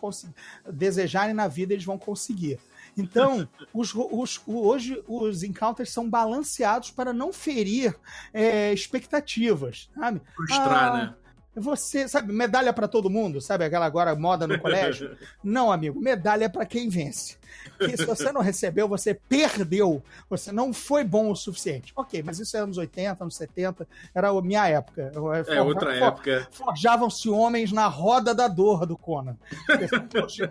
[0.69, 2.59] desejarem na vida eles vão conseguir.
[2.97, 7.95] Então, os, os, hoje os encounters são balanceados para não ferir
[8.33, 10.21] é, expectativas, sabe?
[10.35, 11.15] Frustrar, ah, né?
[11.55, 15.15] Você, sabe, medalha para todo mundo, sabe aquela agora moda no colégio?
[15.43, 17.37] Não, amigo, medalha é para quem vence.
[17.79, 20.01] E se você não recebeu, você perdeu.
[20.29, 21.91] Você não foi bom o suficiente.
[21.95, 25.11] Ok, mas isso é anos 80, anos 70, era a minha época.
[25.47, 26.47] É, outra época.
[26.51, 29.37] Forjavam-se homens na roda da dor do Conan.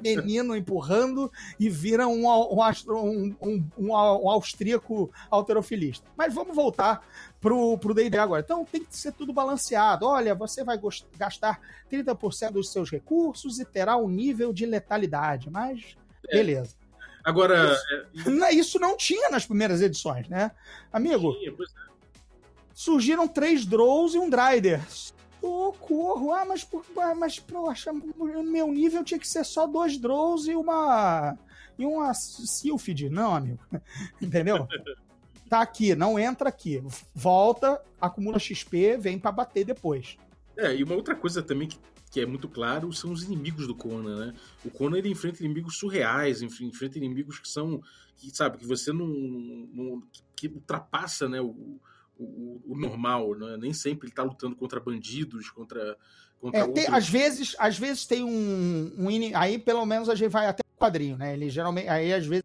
[0.02, 3.94] Menino empurrando e viram um, um, um, um,
[4.30, 6.06] austríaco alterofilista.
[6.16, 7.06] Mas vamos voltar
[7.40, 8.42] pro, pro D&D agora.
[8.42, 10.06] Então tem que ser tudo balanceado.
[10.06, 10.78] Olha, você vai
[11.18, 11.60] gastar
[11.90, 15.96] 30% dos seus recursos e terá um nível de letalidade, mas
[16.28, 16.36] é.
[16.36, 16.81] beleza.
[17.24, 17.78] Agora.
[18.12, 18.52] Isso, é...
[18.54, 20.50] isso, não tinha nas primeiras edições, né?
[20.92, 21.34] Amigo.
[21.38, 21.92] Tinha, pois é.
[22.74, 24.80] Surgiram três Drows e um Dryder.
[25.40, 26.32] Socorro!
[26.32, 26.66] Ah, mas,
[27.16, 31.36] mas poxa, meu nível tinha que ser só dois Drows e uma.
[31.78, 33.08] E uma Sylphid.
[33.08, 33.60] Não, amigo.
[34.20, 34.66] Entendeu?
[35.48, 36.82] tá aqui, não entra aqui.
[37.14, 40.16] Volta, acumula XP, vem para bater depois.
[40.56, 41.78] É, e uma outra coisa também que,
[42.12, 44.34] que é muito claro são os inimigos do Conan, né?
[44.62, 47.82] O Conan ele enfrenta inimigos surreais, enfrenta inimigos que são,
[48.18, 50.02] que sabe, que você não, não
[50.36, 51.80] que ultrapassa, né, o,
[52.18, 53.56] o, o, normal, né?
[53.56, 55.96] Nem sempre ele tá lutando contra bandidos, contra,
[56.38, 60.30] contra é, tem, às vezes, às vezes tem um, um aí pelo menos a gente
[60.30, 61.32] vai até o quadrinho, né?
[61.32, 62.44] Ele geralmente aí às vezes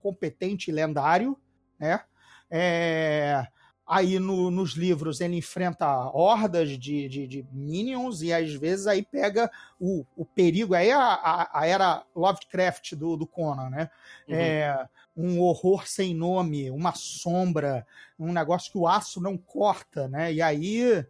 [0.00, 1.36] competente lendário
[1.80, 2.04] né?
[2.50, 3.46] É,
[3.90, 9.02] aí no, nos livros ele enfrenta hordas de, de, de, minions e às vezes aí
[9.02, 9.50] pega
[9.80, 10.74] o, o perigo.
[10.74, 13.90] Aí a, a, a era Lovecraft do, do Conan, né?
[14.28, 14.34] Uhum.
[14.36, 17.84] É, um horror sem nome, uma sombra,
[18.16, 20.32] um negócio que o aço não corta, né?
[20.32, 21.04] E aí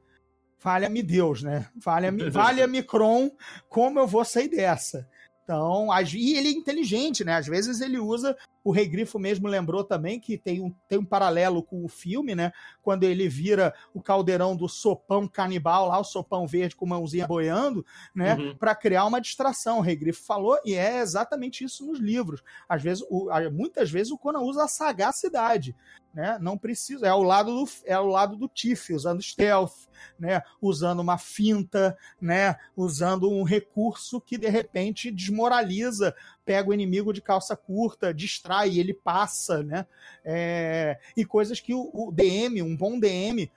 [0.57, 1.69] falha-me Deus, né?
[1.83, 3.31] Falha-me valha Micron,
[3.69, 5.07] como eu vou sair dessa?
[5.45, 7.35] Então, e ele é inteligente, né?
[7.35, 8.37] Às vezes ele usa.
[8.63, 12.35] O Rei Grifo mesmo lembrou também que tem um, tem um paralelo com o filme,
[12.35, 12.53] né?
[12.83, 17.85] Quando ele vira o caldeirão do sopão canibal lá, o sopão verde com mãozinha boiando,
[18.15, 18.35] né?
[18.35, 18.57] Uhum.
[18.57, 19.79] Para criar uma distração.
[19.79, 22.43] O Rei Grifo falou, e é exatamente isso nos livros.
[22.69, 25.75] Às vezes, o, muitas vezes o Conan usa a sagacidade
[26.13, 26.39] né?
[26.41, 29.87] Não precisa, é ao lado do é ao lado do Tiff, usando stealth,
[30.19, 30.43] né?
[30.61, 32.57] Usando uma finta, né?
[32.77, 38.95] Usando um recurso que de repente desmoraliza, pega o inimigo de calça curta, distrai, ele
[38.95, 39.87] passa, né?
[40.25, 43.51] É, e coisas que o, o DM, um bom DM,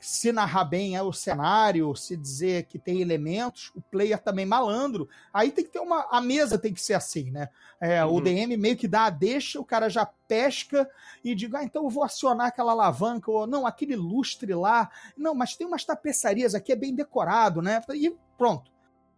[0.00, 5.08] se narrar bem é o cenário, se dizer que tem elementos, o player também malandro.
[5.32, 6.08] Aí tem que ter uma.
[6.10, 7.50] A mesa tem que ser assim, né?
[7.78, 8.14] É, uhum.
[8.14, 10.88] O DM meio que dá a deixa, o cara já pesca
[11.22, 14.90] e diga, ah, então eu vou acionar aquela alavanca, ou não, aquele lustre lá.
[15.16, 17.82] Não, mas tem umas tapeçarias aqui, é bem decorado, né?
[17.94, 18.69] E pronto.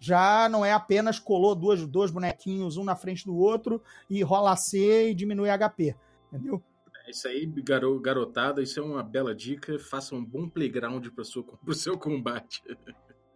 [0.03, 4.57] Já não é apenas colou dois, dois bonequinhos, um na frente do outro, e rola
[4.57, 5.95] C e diminui HP.
[6.33, 6.61] Entendeu?
[7.09, 9.79] Isso aí, garo, garotada, isso é uma bela dica.
[9.79, 12.65] Faça um bom playground para o seu combate.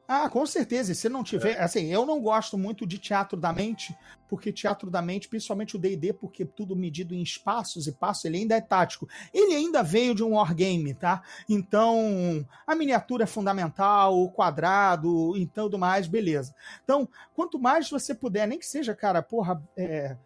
[0.09, 0.93] Ah, com certeza.
[0.93, 1.57] E se não tiver.
[1.57, 1.63] É.
[1.63, 3.97] Assim, eu não gosto muito de teatro da mente,
[4.29, 8.39] porque teatro da mente, principalmente o DD, porque tudo medido em espaços e passos, ele
[8.39, 9.09] ainda é tático.
[9.35, 11.23] Ele ainda veio de um wargame, tá?
[11.49, 16.55] Então, a miniatura é fundamental, o quadrado e tudo mais, beleza.
[16.85, 20.17] Então, quanto mais você puder, nem que seja, cara, porra, é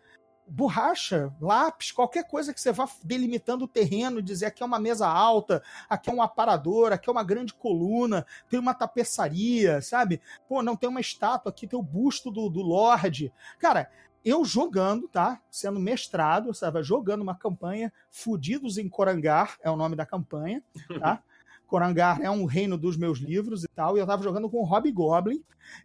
[0.51, 5.07] borracha, lápis, qualquer coisa que você vá delimitando o terreno, dizer aqui é uma mesa
[5.07, 10.21] alta, aqui é um aparador, aqui é uma grande coluna, tem uma tapeçaria, sabe?
[10.49, 13.33] Pô, não tem uma estátua, aqui tem o busto do, do Lorde.
[13.59, 13.89] Cara,
[14.25, 15.41] eu jogando, tá?
[15.51, 16.83] Sendo mestrado, sabe?
[16.83, 20.63] Jogando uma campanha, Fudidos em Corangar é o nome da campanha,
[20.99, 21.23] tá?
[21.71, 24.65] Corangar é um reino dos meus livros e tal, e eu tava jogando com o
[24.65, 25.41] Rob Goblin,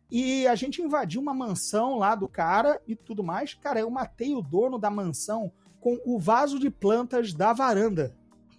[0.09, 3.53] e a gente invadiu uma mansão lá do cara e tudo mais.
[3.53, 8.15] Cara, eu matei o dono da mansão com o vaso de plantas da varanda.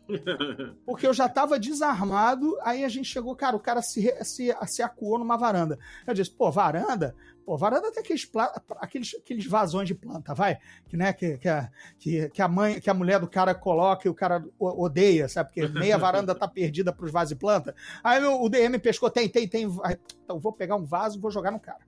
[0.85, 4.83] Porque eu já tava desarmado, aí a gente chegou, cara, o cara se, se, se
[4.83, 5.79] acuou numa varanda.
[6.07, 7.15] Eu disse, pô, varanda?
[7.45, 8.29] Pô, varanda tem aqueles,
[8.81, 10.59] aqueles, aqueles vasões de planta, vai?
[10.89, 14.09] Que, né, que, que, a, que, que, a mãe, que a mulher do cara coloca
[14.09, 15.51] e o cara odeia, sabe?
[15.53, 17.75] Porque meia varanda tá perdida pros vasos de planta.
[18.03, 19.69] Aí o DM pescou, tem, tem, tem.
[20.25, 21.79] Então vou pegar um vaso e vou jogar no cara.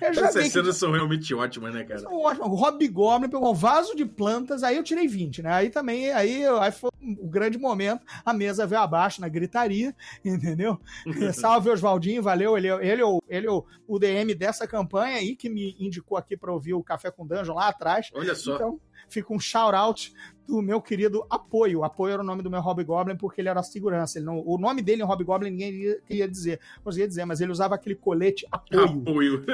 [0.00, 0.80] Essas cenas que...
[0.80, 2.00] são realmente ótimas, né, cara?
[2.00, 2.48] São ótimas.
[2.48, 5.52] O Rob Goblin pegou um vaso de plantas, aí eu tirei 20, né?
[5.52, 8.04] Aí também, aí, aí foi um grande momento.
[8.24, 10.78] A mesa veio abaixo na gritaria, entendeu?
[11.32, 12.56] Salve Oswaldinho, valeu.
[12.56, 13.48] Ele, ele, ele, ele
[13.86, 17.54] o DM dessa campanha aí, que me indicou aqui para ouvir o Café com Dungeon
[17.54, 18.10] lá atrás.
[18.14, 18.54] Olha só.
[18.54, 20.12] Então, fica um shout-out
[20.48, 21.84] do meu querido Apoio.
[21.84, 24.18] Apoio era o nome do meu Hobgoblin porque ele era segurança.
[24.18, 27.74] Ele não, o nome dele em Hobgoblin ninguém ia dizer, conseguia dizer, mas ele usava
[27.74, 28.84] aquele colete Apoio.
[28.84, 29.44] Apoio.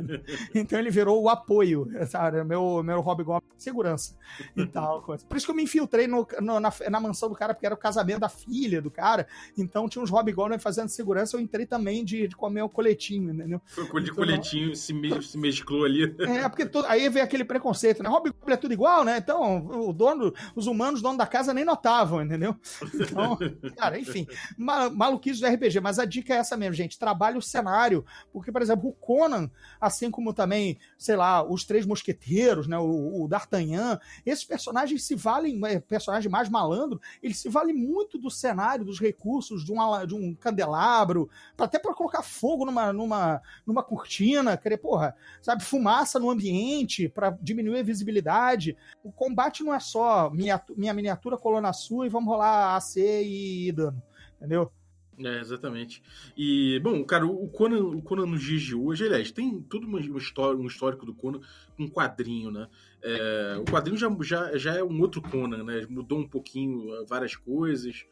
[0.54, 2.44] então ele virou o Apoio, sabe?
[2.44, 4.14] Meu, meu Hobgoblin segurança
[4.54, 5.00] e tal.
[5.00, 5.24] Coisa.
[5.24, 7.74] Por isso que eu me infiltrei no, no, na, na mansão do cara, porque era
[7.74, 9.26] o casamento da filha do cara.
[9.56, 11.36] Então tinha uns Hobgoblin fazendo segurança.
[11.36, 13.62] Eu entrei também de, de comer o coletinho, entendeu?
[13.64, 16.14] Foi de então, coletinho, se, se mesclou ali.
[16.20, 18.10] É, porque todo, aí veio aquele preconceito, né?
[18.10, 19.16] Hobgoblin é tudo igual, né?
[19.16, 22.56] Então o dono os humanos, dono da casa, nem notavam, entendeu?
[22.94, 23.38] Então,
[23.76, 28.04] cara, enfim, maluquice do RPG, mas a dica é essa mesmo, gente, trabalhe o cenário,
[28.32, 33.24] porque, por exemplo, o Conan, assim como também, sei lá, os Três Mosqueteiros, né, o,
[33.24, 38.30] o D'Artagnan, esses personagens se valem, é, personagem mais malandro, eles se valem muito do
[38.30, 43.82] cenário, dos recursos, de um, de um candelabro, até para colocar fogo numa, numa, numa
[43.82, 48.76] cortina, querer, porra, sabe, fumaça no ambiente para diminuir a visibilidade.
[49.02, 54.02] O combate não é só minha miniatura colou sua e vamos rolar AC e dano,
[54.36, 54.70] entendeu?
[55.18, 56.02] É, exatamente.
[56.36, 60.00] E, bom, cara, o Conan, o Conan nos dias de hoje, aliás, tem tudo uma,
[60.00, 61.40] história, um histórico do Conan,
[61.78, 62.68] um quadrinho, né?
[63.00, 65.86] É, o quadrinho já, já, já é um outro Conan, né?
[65.88, 68.04] Mudou um pouquinho várias coisas.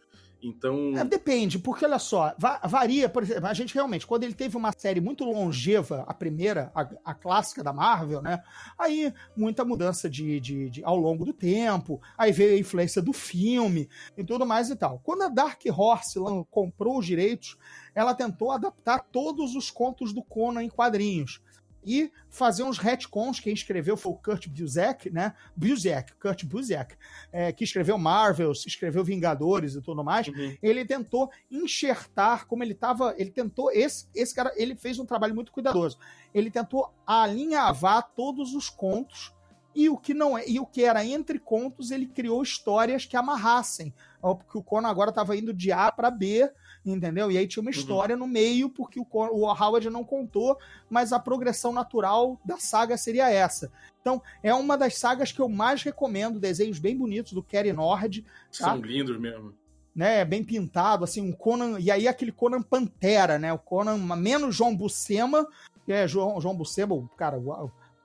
[0.43, 0.97] Então.
[0.97, 2.35] É, depende, porque olha só,
[2.69, 6.73] varia, por exemplo, a gente realmente, quando ele teve uma série muito longeva, a primeira,
[6.75, 8.43] a, a clássica da Marvel, né?
[8.77, 13.13] Aí muita mudança de, de, de, ao longo do tempo, aí veio a influência do
[13.13, 15.01] filme e tudo mais e tal.
[15.05, 16.19] Quando a Dark Horse
[16.51, 17.57] comprou os direitos,
[17.95, 21.41] ela tentou adaptar todos os contos do Conan em quadrinhos
[21.85, 23.41] e fazer uns retcons.
[23.41, 25.35] Quem escreveu foi o Kurt Busiek, né?
[25.57, 26.95] Busiek, Kurt Busiek,
[27.33, 30.29] é, que escreveu Marvels, escreveu Vingadores e tudo mais.
[30.29, 30.57] Uhum.
[30.63, 33.15] Ele tentou enxertar como ele estava.
[33.19, 33.71] Ele tentou.
[33.71, 35.99] Esse, esse cara, ele fez um trabalho muito cuidadoso.
[36.35, 39.33] Ele tentou alinhavar todos os contos
[39.75, 43.17] e o que não é, e o que era entre contos, ele criou histórias que
[43.17, 43.95] amarrassem.
[44.21, 46.51] Porque o Conan agora estava indo de A para B
[46.85, 47.31] entendeu?
[47.31, 47.79] E aí tinha uma uhum.
[47.79, 48.21] história uhum.
[48.21, 50.59] no meio, porque o, o Howard não contou,
[50.91, 53.71] mas a progressão natural da saga seria essa.
[54.01, 58.23] Então, é uma das sagas que eu mais recomendo, desenhos bem bonitos do Kerry Nord.
[58.23, 58.29] Tá?
[58.51, 59.55] São lindos mesmo.
[59.95, 64.57] Né, bem pintado, assim, um Conan, e aí aquele Conan Pantera, né, o Conan menos
[64.57, 65.47] João Buscema,
[65.85, 67.39] que é João, João Buscema, o cara,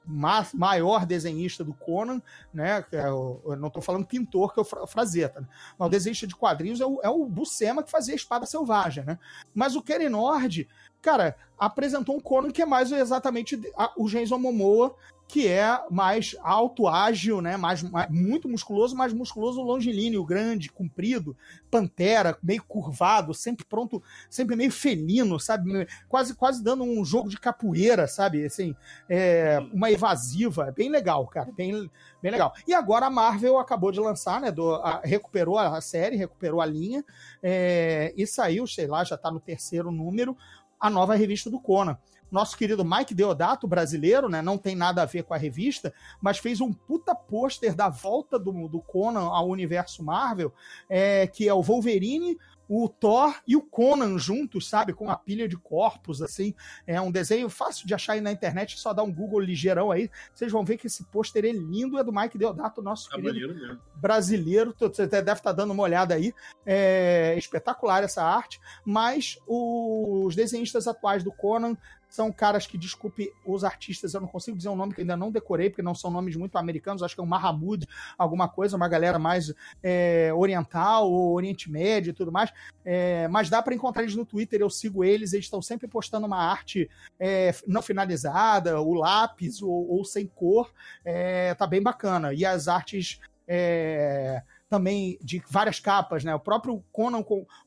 [0.08, 2.22] o, maior desenhista do Conan,
[2.54, 2.86] né?
[2.92, 5.48] É eu não estou falando pintor, que é o Frazetta, né?
[5.78, 9.04] Mas o desenhista de quadrinhos é o, é o Buscema que fazia a Espada Selvagem,
[9.04, 9.20] né?
[9.54, 10.68] Mas o Kerry Nord,
[11.02, 13.60] cara, apresentou um Conan que é mais exatamente
[13.96, 14.96] o Jason Momoa
[15.28, 17.58] que é mais alto, ágil, né?
[17.58, 21.36] Mais, mais, muito musculoso, mais musculoso, longilíneo, grande, comprido,
[21.70, 25.86] pantera, meio curvado, sempre pronto, sempre meio felino, sabe?
[26.08, 28.46] Quase, quase dando um jogo de capoeira, sabe?
[28.46, 28.74] Assim,
[29.10, 32.54] é, uma evasiva, bem legal, cara, bem, bem legal.
[32.66, 34.50] E agora a Marvel acabou de lançar, né?
[34.50, 37.04] Do, a, recuperou a série, recuperou a linha
[37.44, 40.38] é, e saiu, sei lá, já tá no terceiro número,
[40.80, 41.98] a nova revista do Conan
[42.32, 44.42] nosso querido Mike Deodato, brasileiro, né?
[44.42, 48.38] Não tem nada a ver com a revista, mas fez um puta pôster da volta
[48.38, 50.54] do, do Conan ao universo Marvel,
[50.90, 54.94] é, que é o Wolverine, o Thor e o Conan juntos, sabe?
[54.94, 56.54] Com uma pilha de corpos, assim.
[56.86, 60.10] É um desenho fácil de achar aí na internet, só dá um Google ligeirão aí.
[60.34, 63.80] Vocês vão ver que esse pôster é lindo, é do Mike Deodato, nosso tá querido
[63.96, 64.76] brasileiro.
[64.80, 66.34] Você deve estar tá dando uma olhada aí.
[66.66, 71.78] É espetacular essa arte, mas os desenhistas atuais do Conan
[72.10, 75.32] são caras que, desculpe os artistas, eu não consigo dizer um nome que ainda não
[75.32, 78.88] decorei, porque não são nomes muito americanos, acho que é um Mahamud, alguma coisa, uma
[78.88, 82.52] galera mais é, oriental ou Oriente Médio e tudo mais.
[82.84, 86.26] É, mas dá para encontrar eles no Twitter, eu sigo eles, eles estão sempre postando
[86.26, 90.72] uma arte é, não finalizada, o lápis ou, ou sem cor,
[91.04, 92.34] é, tá bem bacana.
[92.34, 93.20] E as artes.
[93.50, 96.36] É, também de várias capas, né?
[96.36, 97.24] O próprio Conan,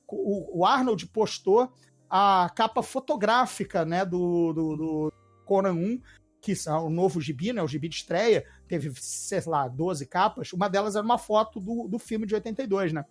[0.07, 1.73] o Arnold postou
[2.11, 5.13] a capa fotográfica né, do, do, do
[5.45, 6.03] Conan 1,
[6.41, 10.53] que é o novo gibi, né, o gibi de estreia, teve, sei lá, 12 capas.
[10.53, 13.05] Uma delas era uma foto do, do filme de 82, né?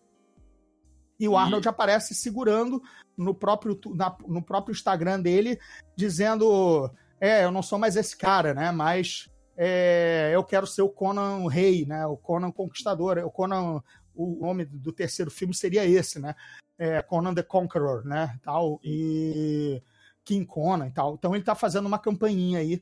[1.20, 1.70] E o Arnold e...
[1.70, 2.82] aparece segurando
[3.18, 5.60] no próprio, na, no próprio Instagram dele,
[5.96, 6.90] dizendo:
[7.20, 8.72] É, eu não sou mais esse cara, né?
[8.72, 12.06] Mas é, eu quero ser o Conan Rei, né?
[12.08, 13.18] O Conan Conquistador.
[13.20, 13.84] O Conan,
[14.16, 16.34] o nome do terceiro filme seria esse, né?
[16.80, 19.84] É, Conan the Conqueror, né, tal, e
[20.24, 21.16] King Conan e tal.
[21.16, 22.82] Então ele tá fazendo uma campainha aí,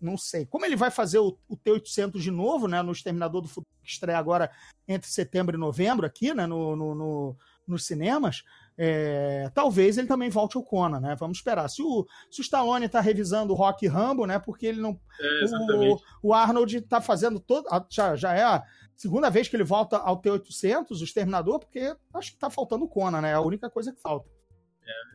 [0.00, 0.44] não sei.
[0.44, 3.90] Como ele vai fazer o, o T-800 de novo, né, no Exterminador do Futuro, que
[3.90, 4.50] estreia agora
[4.86, 7.36] entre setembro e novembro aqui, né, no, no, no
[7.66, 8.42] nos cinemas,
[8.78, 11.14] é, talvez ele também volte ao Conan, né?
[11.18, 11.68] Vamos esperar.
[11.68, 14.38] Se o, se o Stallone tá revisando o Rock Rambo, né?
[14.38, 14.98] Porque ele não.
[15.20, 17.66] É, o, o, Arnold tá fazendo todo.
[17.90, 18.62] Já, já é a
[18.96, 22.88] segunda vez que ele volta ao T-800, o Exterminador, porque acho que tá faltando o
[22.88, 23.30] Conan, né?
[23.30, 24.28] É a única coisa que falta.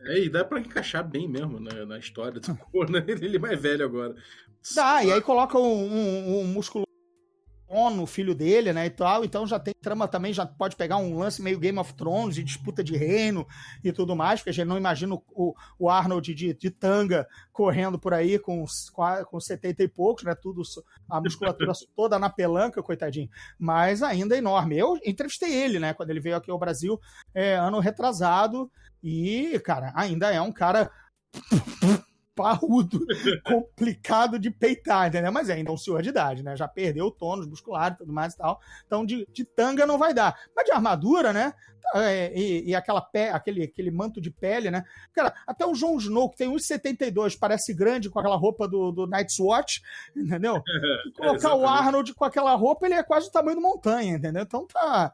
[0.04, 3.04] É, e dá pra encaixar bem mesmo né, na história do Conan.
[3.06, 4.14] Ele é mais velho agora.
[4.74, 6.85] Dá, e aí coloca um, um, um músculo
[7.68, 11.18] o filho dele, né, e tal, então já tem trama também, já pode pegar um
[11.18, 13.46] lance meio Game of Thrones, de disputa de reino
[13.82, 17.98] e tudo mais, porque a gente não imagina o, o Arnold de, de tanga correndo
[17.98, 18.64] por aí com,
[19.28, 20.62] com 70 e poucos, né, tudo,
[21.10, 24.78] a musculatura toda na pelanca, coitadinho, mas ainda é enorme.
[24.78, 27.00] Eu entrevistei ele, né, quando ele veio aqui ao Brasil,
[27.34, 28.70] é, ano retrasado,
[29.02, 30.90] e, cara, ainda é um cara
[32.36, 33.00] parrudo,
[33.44, 35.32] complicado de peitar, entendeu?
[35.32, 36.54] Mas é ainda um senhor de idade, né?
[36.54, 38.60] Já perdeu o tônus muscular e tudo mais e tal.
[38.86, 40.38] Então, de, de tanga não vai dar.
[40.54, 41.54] Mas de armadura, né?
[41.94, 44.84] É, e, e, aquela pé, aquele, aquele manto de pele, né?
[45.14, 49.06] Cara, até o Jon Snow, que tem 1,72, parece grande com aquela roupa do, do
[49.06, 49.82] Night's Watch,
[50.14, 50.60] entendeu?
[51.16, 54.42] Colocar o Arnold com aquela roupa, ele é quase o tamanho do montanha, entendeu?
[54.42, 55.12] Então tá,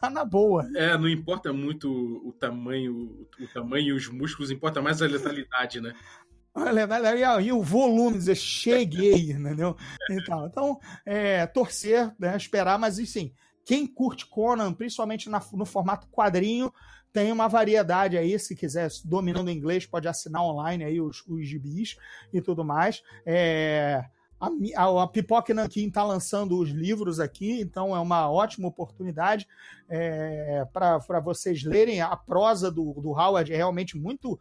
[0.00, 0.68] tá na boa.
[0.74, 1.88] É, não importa muito
[2.26, 5.94] o tamanho, o tamanho e os músculos, importa mais a letalidade, né?
[7.40, 9.76] E o volume, dizer, cheguei, entendeu?
[10.10, 13.32] Então, então é, torcer, né, esperar, mas assim,
[13.64, 16.72] quem curte Conan, principalmente na, no formato quadrinho,
[17.12, 21.96] tem uma variedade aí, se quiser, dominando inglês, pode assinar online aí os, os gibis
[22.32, 23.02] e tudo mais.
[23.26, 24.04] É,
[24.40, 29.46] a, a, a Pipoca Nankin está lançando os livros aqui, então é uma ótima oportunidade
[29.88, 32.00] é, para vocês lerem.
[32.00, 34.40] A prosa do, do Howard é realmente muito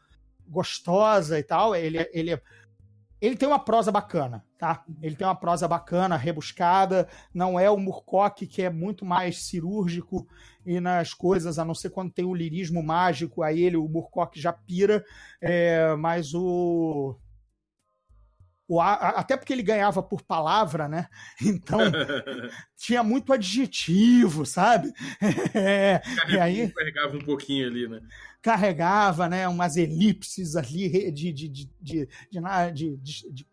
[0.49, 1.75] gostosa e tal.
[1.75, 2.41] Ele, ele,
[3.21, 4.83] ele tem uma prosa bacana, tá?
[5.01, 7.07] Ele tem uma prosa bacana, rebuscada.
[7.33, 10.27] Não é o Murcock, que é muito mais cirúrgico
[10.65, 14.39] e nas coisas, a não ser quando tem o lirismo mágico, aí ele, o Murcock
[14.39, 15.03] já pira.
[15.41, 17.15] É, mas o
[18.69, 21.07] o, até porque ele ganhava por palavra, né?
[21.41, 21.79] Então
[22.77, 24.93] tinha muito adjetivo, sabe?
[25.55, 27.99] É, e aí carregava um pouquinho ali, né?
[28.41, 29.47] Carregava, né?
[29.47, 33.47] Umas elipses ali de, de, de, de, de, de, de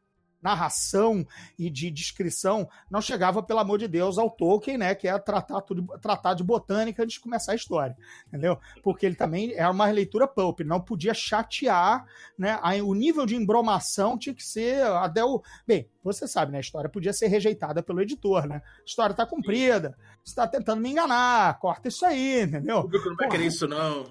[0.46, 1.26] narração
[1.58, 5.60] e de descrição não chegava, pelo amor de Deus, ao Tolkien, né, que é tratar,
[5.62, 7.96] tudo, tratar de botânica antes de começar a história,
[8.28, 8.58] entendeu?
[8.82, 12.04] Porque ele também era uma leitura pulp, não podia chatear,
[12.38, 15.42] né, o nível de embromação tinha que ser até o...
[15.66, 18.62] Bem, você sabe, né, a história podia ser rejeitada pelo editor, né?
[18.64, 22.78] A história tá comprida, você tá tentando me enganar, corta isso aí, entendeu?
[22.78, 24.04] O público não vai querer isso, não.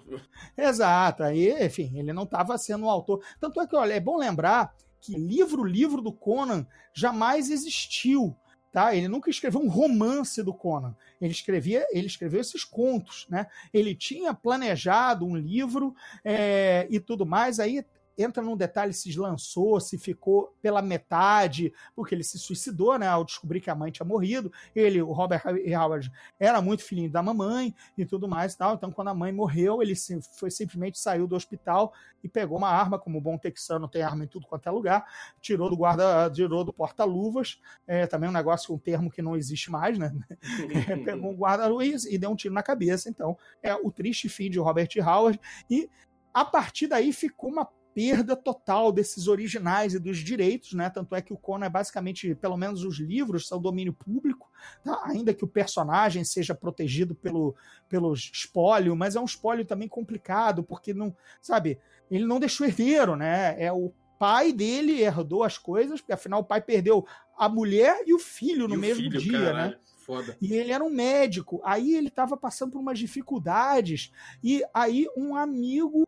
[0.58, 3.24] Exato, aí, enfim, ele não estava sendo o autor.
[3.40, 4.74] Tanto é que, olha, é bom lembrar
[5.06, 8.36] que livro, livro do Conan jamais existiu.
[8.72, 8.94] Tá?
[8.94, 10.94] Ele nunca escreveu um romance do Conan.
[11.22, 13.48] Ele escrevia, ele escreveu esses contos, né?
[13.74, 15.96] Ele tinha planejado um livro
[16.26, 17.58] é, e tudo mais.
[17.58, 17.86] Aí
[18.18, 23.24] entra num detalhe se lançou, se ficou pela metade, porque ele se suicidou, né, ao
[23.24, 24.52] descobrir que a mãe tinha morrido.
[24.76, 25.44] Ele, o Robert
[25.78, 28.76] Howard, era muito filhinho da mamãe e tudo mais e tal.
[28.76, 29.94] Então, quando a mãe morreu, ele
[30.38, 31.94] foi simplesmente saiu do hospital
[32.24, 35.06] e pegou uma arma, como bom texano tem arma em tudo quanto é lugar,
[35.42, 39.70] tirou do guarda, tirou do porta-luvas, é, também um negócio, um termo que não existe
[39.70, 40.12] mais, né?
[40.88, 43.10] É, pegou um guarda-luz e deu um tiro na cabeça.
[43.10, 45.40] Então, é o triste fim de Robert Howard
[45.70, 45.90] e
[46.34, 50.90] a partir daí ficou uma perda total desses originais e dos direitos, né?
[50.90, 54.52] Tanto é que o Conan é basicamente, pelo menos os livros são domínio público,
[54.84, 55.02] tá?
[55.06, 57.56] ainda que o personagem seja protegido pelo,
[57.88, 61.80] pelo espólio, mas é um espólio também complicado, porque não, sabe,
[62.12, 63.56] ele não deixou herdeiro, né?
[63.58, 68.14] É o pai dele herdou as coisas, porque afinal o pai perdeu a mulher e
[68.14, 69.80] o filho no o mesmo filho, dia, caralho, né?
[70.06, 70.38] Foda.
[70.40, 71.60] E ele era um médico.
[71.66, 74.12] Aí ele estava passando por umas dificuldades.
[74.44, 76.05] E aí um amigo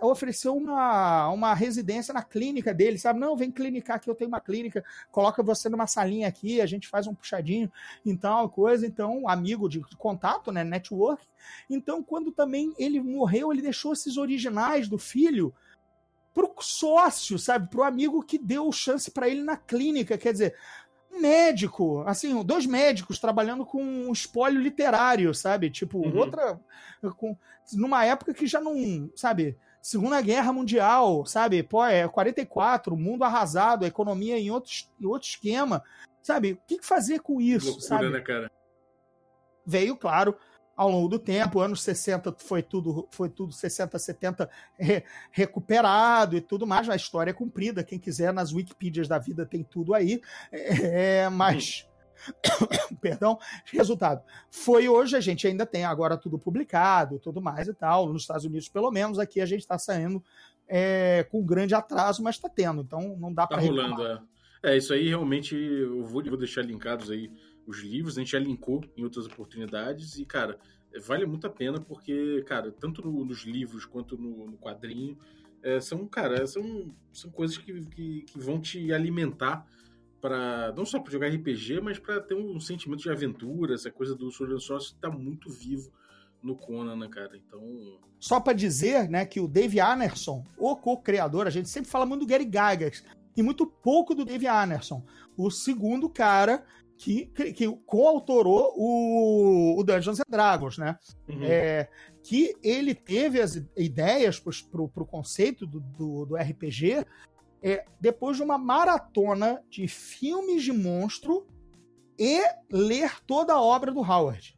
[0.00, 3.18] ofereceu uma, uma residência na clínica dele, sabe?
[3.18, 4.84] Não, vem clinicar aqui, eu tenho uma clínica.
[5.10, 7.70] Coloca você numa salinha aqui, a gente faz um puxadinho,
[8.04, 8.86] então, coisa.
[8.86, 10.64] Então, amigo de, contato, né?
[10.64, 11.26] Network.
[11.68, 15.54] Então, quando também ele morreu, ele deixou esses originais do filho
[16.34, 17.68] pro sócio, sabe?
[17.68, 20.16] Pro amigo que deu chance para ele na clínica.
[20.16, 20.56] Quer dizer,
[21.12, 25.70] um médico, assim, dois médicos trabalhando com um espólio literário, sabe?
[25.70, 26.16] Tipo, Uhum.
[26.18, 26.58] outra.
[27.16, 27.36] Com,
[27.74, 29.10] numa época que já não.
[29.14, 29.58] Sabe?
[29.80, 31.62] Segunda Guerra Mundial, sabe?
[31.62, 35.82] Pô, é 44, mundo arrasado, a economia em outro, em outro esquema.
[36.22, 36.52] Sabe?
[36.52, 38.08] O que fazer com isso, Loucura, sabe?
[38.08, 38.50] né, cara?
[39.64, 40.36] veio, claro,
[40.76, 46.40] ao longo do tempo, anos 60 foi tudo, foi tudo 60, 70 re- recuperado e
[46.40, 50.20] tudo mais, a história é cumprida, quem quiser nas Wikipedias da vida tem tudo aí,
[50.50, 51.86] é, mas...
[53.00, 54.22] Perdão, resultado.
[54.48, 58.12] Foi hoje, a gente ainda tem agora tudo publicado, tudo mais e tal.
[58.12, 60.22] Nos Estados Unidos, pelo menos, aqui a gente está saindo
[60.68, 62.82] é, com grande atraso, mas está tendo.
[62.82, 64.20] Então não dá Tá para rolando, é.
[64.62, 67.32] É, isso aí realmente eu vou, eu vou deixar linkados aí
[67.66, 70.58] os livros, a gente já linkou em outras oportunidades e, cara,
[71.06, 75.16] vale muito a pena porque, cara, tanto no- nos livros quanto no, no quadrinho,
[75.62, 79.66] é, são, cara, são, são coisas que, que, que vão te alimentar
[80.20, 84.14] para não só para jogar RPG, mas para ter um sentimento de aventura, essa coisa
[84.14, 85.92] do Sword and Sorcery tá muito vivo
[86.42, 87.36] no Conan, né, cara?
[87.36, 92.04] Então, Só para dizer, né, que o Dave Anderson, o co-criador, a gente sempre fala
[92.06, 93.04] muito do Gary Gygax
[93.36, 95.04] e muito pouco do Dave Anderson,
[95.36, 96.64] o segundo cara
[97.02, 100.96] que, que coautorou o, o Dungeons and Dragons, né?
[101.28, 101.42] uhum.
[101.42, 101.88] É,
[102.22, 107.04] que ele teve as ideias para o conceito do, do, do RPG
[107.60, 111.44] é, depois de uma maratona de filmes de monstro
[112.16, 112.40] e
[112.70, 114.56] ler toda a obra do Howard.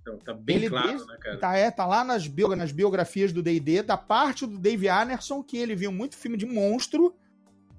[0.00, 1.38] então, tá bem ele claro, diz- né, cara?
[1.38, 5.44] Tá, é, tá lá nas, bio- nas biografias do D&D, da parte do Dave Anderson,
[5.44, 7.14] que ele viu muito filme de monstro,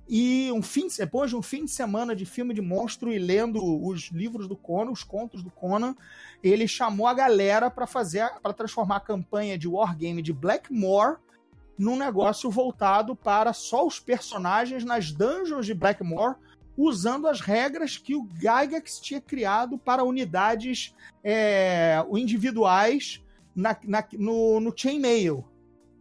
[0.08, 3.18] e um fim, de- depois de um fim de semana de filme de monstro e
[3.18, 5.96] lendo os livros do Conan, os contos do Conan,
[6.44, 11.18] ele chamou a galera para fazer, para transformar a campanha de Wargame de Blackmore
[11.78, 16.36] num negócio voltado para só os personagens nas dungeons de Blackmore,
[16.78, 20.94] usando as regras que o Gygax tinha criado para unidades
[21.24, 23.24] é, individuais
[23.56, 25.46] na, na- no, no chainmail,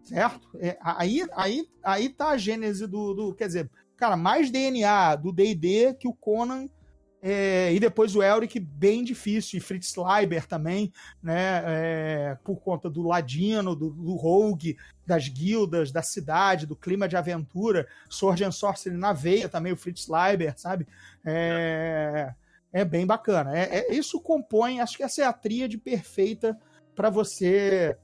[0.03, 0.49] certo?
[0.59, 3.71] É, aí, aí, aí tá a gênese do, do- quer dizer,
[4.03, 6.67] cara, mais DNA do D&D que o Conan
[7.23, 10.93] é, e depois o Elric bem difícil, e Fritz Leiber também,
[11.23, 14.77] né, é, por conta do Ladino, do, do Rogue,
[15.07, 19.77] das guildas, da cidade, do clima de aventura, Sword and Sorcery na veia também, o
[19.77, 20.85] Fritz Leiber, sabe?
[21.25, 22.35] É,
[22.73, 23.57] é bem bacana.
[23.57, 26.59] É, é- isso compõe, acho que essa é a tríade perfeita
[26.93, 27.97] para você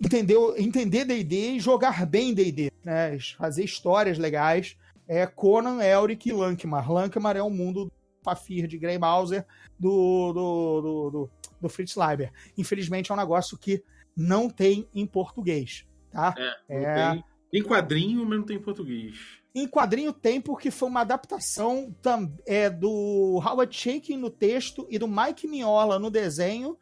[0.00, 3.18] entender o- entender D&D e jogar bem D&D, né?
[3.36, 4.76] Fazer histórias legais.
[5.08, 6.92] É Conan, Elric e Lankmar.
[6.92, 7.92] Lankmar é o mundo do
[8.22, 9.46] Fafir de Grey Mauser
[9.78, 11.30] do, do, do, do,
[11.62, 12.30] do Fritz Leiber.
[12.56, 13.82] Infelizmente é um negócio que
[14.16, 16.34] não tem em português, tá?
[16.68, 17.12] É, É.
[17.12, 19.38] tem, tem quadrinho, mas não tem em português.
[19.54, 21.94] Em quadrinho tem porque foi uma adaptação
[22.46, 26.76] é, do Howard Chaykin no texto e do Mike Mignola no desenho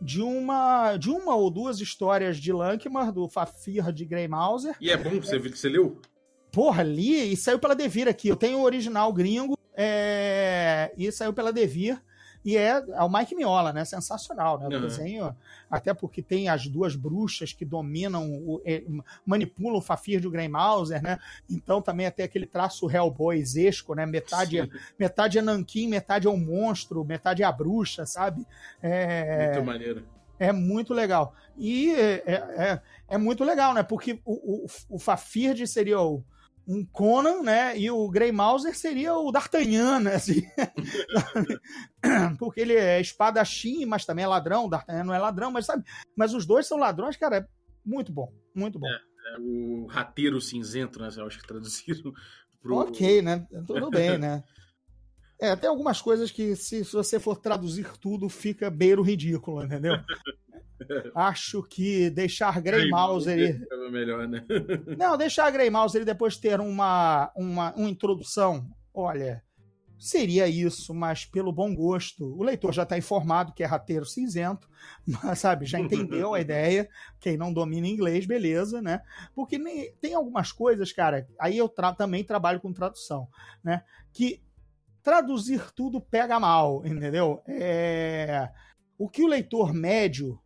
[0.00, 4.76] de uma, de uma ou duas histórias de Lankmar, do Fafir de Grey Mauser.
[4.80, 6.00] E é bom, você você leu?
[6.52, 8.28] Porra, li e saiu pela Devir aqui.
[8.28, 12.02] Eu tenho o original gringo é, e saiu pela Devir.
[12.44, 13.84] E é, é o Mike Miola, né?
[13.84, 14.66] Sensacional, né?
[14.68, 14.80] O Uhum.
[14.80, 15.36] desenho,
[15.68, 18.84] até porque tem as duas bruxas que dominam, o, é,
[19.26, 21.18] manipulam o Fafir de Grey Mauser, né?
[21.50, 24.06] Então também até aquele traço Hellboy zesco, né?
[24.06, 28.46] Metade, Sim, metade é nanquim, metade é um monstro, metade é a bruxa, sabe?
[28.80, 30.04] É, Muito maneiro.
[30.38, 31.34] é muito legal.
[31.56, 33.82] E é, é, é muito legal, né?
[33.82, 36.24] Porque o, o, o Fafird seria o,
[36.68, 37.78] um Conan, né?
[37.78, 40.16] E o Grey Mauser seria o D'Artagnan, né?
[40.16, 40.42] Assim.
[42.38, 44.66] Porque ele é espadachim, mas também é ladrão.
[44.66, 45.82] O D'Artagnan não é ladrão, mas sabe?
[46.14, 47.38] Mas os dois são ladrões, cara.
[47.38, 47.46] É
[47.82, 48.86] muito bom, muito bom.
[48.86, 51.08] É o rateiro cinzento, né?
[51.16, 52.12] Eu acho que traduziram
[52.60, 52.76] pro.
[52.76, 53.46] Ok, né?
[53.66, 54.44] Tudo bem, né?
[55.40, 59.94] É, tem algumas coisas que, se, se você for traduzir tudo, fica beiro ridículo, entendeu?
[61.14, 63.38] Acho que deixar Grey Grey Mauser.
[63.38, 64.44] e- ficava melhor, né?
[64.96, 68.68] Não, deixar Grey Mouse ele depois ter uma, uma, uma introdução.
[68.92, 69.42] Olha,
[69.98, 72.24] seria isso, mas pelo bom gosto.
[72.36, 74.68] O leitor já está informado que é rateiro cinzento,
[75.06, 76.88] mas, sabe, já entendeu a ideia.
[77.20, 79.00] Quem não domina inglês, beleza, né?
[79.34, 83.28] Porque nem, tem algumas coisas, cara, aí eu tra também trabalho com tradução,
[83.62, 83.82] né?
[84.12, 84.40] Que
[85.08, 87.42] traduzir tudo pega mal, entendeu?
[87.48, 88.50] É...
[88.98, 90.38] O que o leitor médio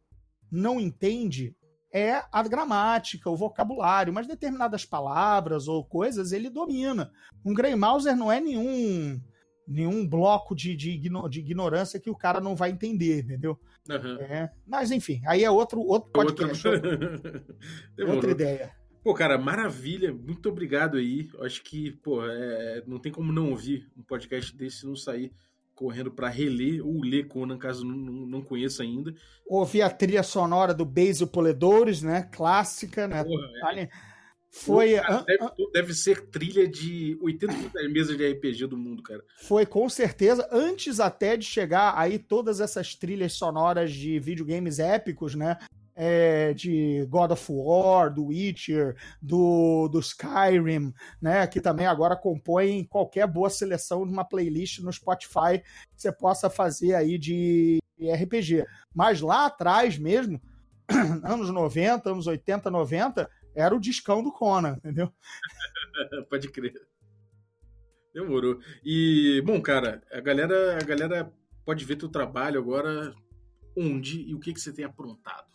[0.50, 1.56] não entende
[1.92, 7.10] é a gramática, o vocabulário, mas determinadas palavras ou coisas ele domina.
[7.44, 9.20] Um Grey Mouser não é nenhum
[9.66, 13.58] nenhum bloco de, de, de, ignorância que o cara não vai entender, entendeu?
[13.88, 14.16] Uhum.
[14.20, 16.68] É, mas enfim, aí é outro, outro podcast.
[16.68, 18.12] Outro...
[18.12, 18.81] outra ideia.
[19.02, 20.12] Pô, cara, maravilha.
[20.12, 21.28] Muito obrigado aí.
[21.40, 25.32] Acho que, pô, é, não tem como não ouvir um podcast desse não sair
[25.74, 29.12] correndo para reler ou ler Conan, caso não, não, conheça ainda.
[29.46, 32.28] Ouvir a trilha sonora do Basil Poledores, né?
[32.32, 33.24] Clássica, né?
[33.24, 33.88] Porra, é.
[34.52, 34.94] Foi.
[34.94, 39.24] Cara, deve, deve, ser trilha de 80% mesas de RPG do mundo, cara.
[39.38, 40.46] Foi, com certeza.
[40.52, 45.56] Antes até de chegar aí todas essas trilhas sonoras de videogames épicos, né?
[45.94, 51.46] É, de God of War, do Witcher, do, do Skyrim, né?
[51.46, 55.62] Que também agora compõem qualquer boa seleção de uma playlist no Spotify
[55.94, 58.64] que você possa fazer aí de RPG.
[58.94, 60.40] Mas lá atrás mesmo,
[61.24, 65.12] anos 90, anos 80, 90 era o discão do Conan, entendeu?
[66.30, 66.74] Pode crer.
[68.14, 68.60] Demorou.
[68.84, 71.32] E, bom, cara, a galera, a galera
[71.64, 73.14] pode ver teu trabalho agora
[73.76, 75.50] onde e o que, que você tem aprontado.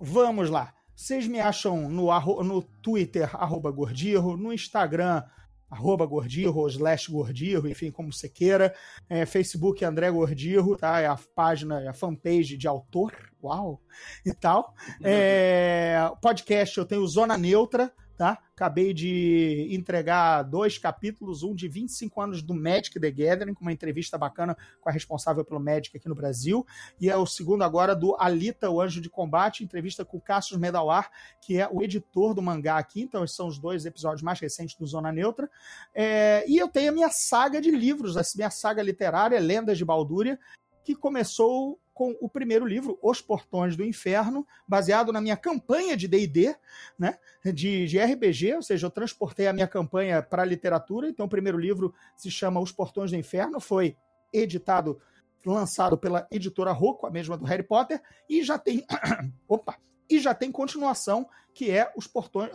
[0.00, 0.72] Vamos lá.
[0.94, 2.08] Vocês me acham no,
[2.42, 5.22] no Twitter, arroba Gordirro, no Instagram,
[5.70, 8.74] arroba Gordirro, slash Gordirro, enfim, como você queira.
[9.08, 11.00] É, Facebook André Gordirro, tá?
[11.00, 13.80] É a página, é a fanpage de autor, uau,
[14.24, 14.74] e tal.
[15.02, 18.36] É, podcast eu tenho Zona Neutra, tá?
[18.52, 23.72] Acabei de entregar dois capítulos, um de 25 anos do Magic the Gathering, com uma
[23.72, 26.66] entrevista bacana com a responsável pelo Magic aqui no Brasil,
[27.00, 30.58] e é o segundo agora do Alita, o Anjo de Combate, entrevista com o Cassius
[30.58, 31.08] Medawar,
[31.40, 34.76] que é o editor do mangá aqui, então esses são os dois episódios mais recentes
[34.76, 35.48] do Zona Neutra.
[35.94, 39.84] É, e eu tenho a minha saga de livros, a minha saga literária, Lendas de
[39.84, 40.40] Baldúria,
[40.82, 46.06] que começou com o primeiro livro, Os Portões do Inferno, baseado na minha campanha de
[46.06, 46.54] D&D,
[46.96, 47.18] né,
[47.52, 51.28] de, de RPG, ou seja, eu transportei a minha campanha para a literatura, então o
[51.28, 53.96] primeiro livro se chama Os Portões do Inferno, foi
[54.32, 55.00] editado,
[55.44, 58.86] lançado pela editora Rocco, a mesma do Harry Potter, e já tem,
[59.48, 59.76] opa,
[60.08, 62.52] e já tem continuação, que é Os Portões,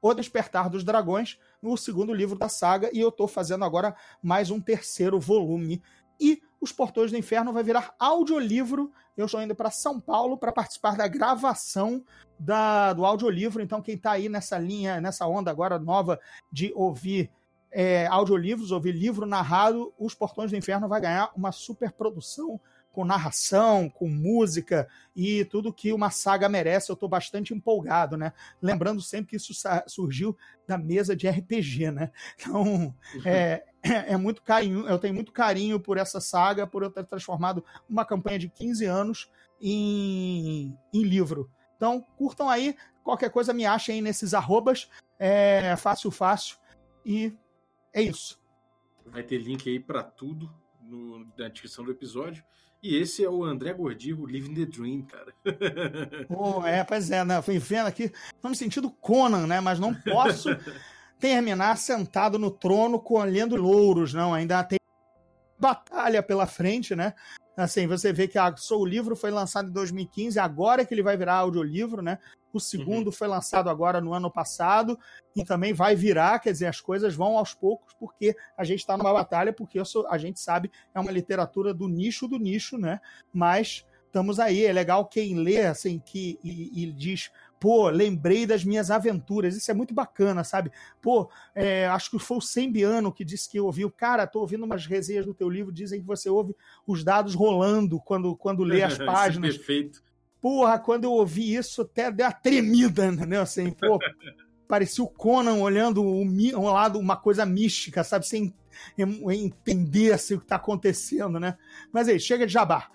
[0.00, 4.50] o Despertar dos Dragões, no segundo livro da saga, e eu estou fazendo agora mais
[4.50, 5.82] um terceiro volume.
[6.18, 8.92] E os Portões do Inferno vai virar audiolivro.
[9.16, 12.04] Eu estou indo para São Paulo para participar da gravação
[12.38, 13.60] da, do audiolivro.
[13.60, 16.20] Então, quem está aí nessa linha, nessa onda agora nova
[16.52, 17.28] de ouvir
[17.72, 22.60] é, audiolivros, ouvir livro narrado, Os Portões do Inferno vai ganhar uma super produção
[22.92, 24.86] com narração, com música
[25.16, 26.90] e tudo que uma saga merece.
[26.90, 28.32] Eu estou bastante empolgado, né?
[28.60, 29.52] Lembrando sempre que isso
[29.88, 32.12] surgiu da mesa de RPG, né?
[32.38, 32.94] Então,
[33.24, 33.64] é,
[34.06, 38.04] é muito carinho, eu tenho muito carinho por essa saga, por eu ter transformado uma
[38.04, 39.30] campanha de 15 anos
[39.60, 41.50] em, em livro.
[41.76, 46.56] Então, curtam aí, qualquer coisa me achem aí nesses arrobas, é fácil, fácil,
[47.04, 47.36] e
[47.92, 48.40] é isso.
[49.06, 52.44] Vai ter link aí para tudo no, na descrição do episódio.
[52.82, 55.32] E esse é o André Gordillo, Living the Dream, cara.
[56.26, 57.40] Pô, é, pois é, né?
[57.40, 58.10] Fui vendo aqui,
[58.40, 59.60] tô me sentindo Conan, né?
[59.60, 60.48] Mas não posso
[61.22, 64.34] terminar sentado no trono colhendo louros, não.
[64.34, 64.80] Ainda tem
[65.56, 67.14] batalha pela frente, né?
[67.56, 71.02] Assim, você vê que a Soul Livro foi lançado em 2015, agora é que ele
[71.02, 72.18] vai virar audiolivro, né?
[72.52, 73.12] O segundo uhum.
[73.12, 74.98] foi lançado agora no ano passado
[75.36, 78.96] e também vai virar, quer dizer, as coisas vão aos poucos, porque a gente está
[78.96, 83.00] numa batalha, porque sou, a gente sabe é uma literatura do nicho do nicho, né?
[83.32, 87.30] Mas estamos aí, é legal quem lê, assim, que e, e diz,
[87.62, 89.56] pô, lembrei das minhas aventuras.
[89.56, 90.72] Isso é muito bacana, sabe?
[91.00, 93.88] Pô, é, acho que foi o Sembiano que disse que ouviu.
[93.88, 98.00] Cara, tô ouvindo umas resenhas do teu livro, dizem que você ouve os dados rolando
[98.00, 99.56] quando, quando lê as páginas.
[99.56, 100.02] perfeito.
[100.40, 103.38] Porra, quando eu ouvi isso, até deu uma tremida, né?
[103.38, 103.96] Assim, pô,
[104.66, 108.26] parecia o Conan olhando o, um lado, uma coisa mística, sabe?
[108.26, 108.52] Sem
[108.98, 111.56] entender assim, o que tá acontecendo, né?
[111.92, 112.90] Mas aí, chega de jabá.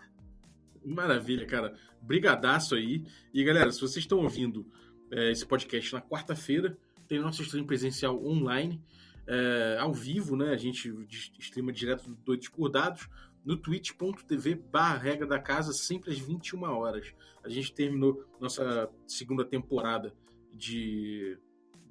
[0.84, 1.74] Maravilha, cara.
[2.08, 3.04] Brigadaço aí.
[3.34, 4.66] E galera, se vocês estão ouvindo
[5.12, 6.78] é, esse podcast na quarta-feira,
[7.08, 8.82] tem nosso stream presencial online,
[9.28, 10.52] é, ao vivo, né?
[10.52, 10.90] A gente
[11.38, 13.10] streama direto do Doidos por Dados
[13.44, 17.14] no twitch.tv barra regra da casa, sempre às 21 horas.
[17.44, 20.14] A gente terminou nossa segunda temporada
[20.54, 21.38] de,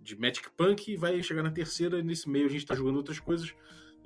[0.02, 2.02] de Magic Punk e vai chegar na terceira.
[2.02, 3.54] Nesse meio a gente está jogando outras coisas.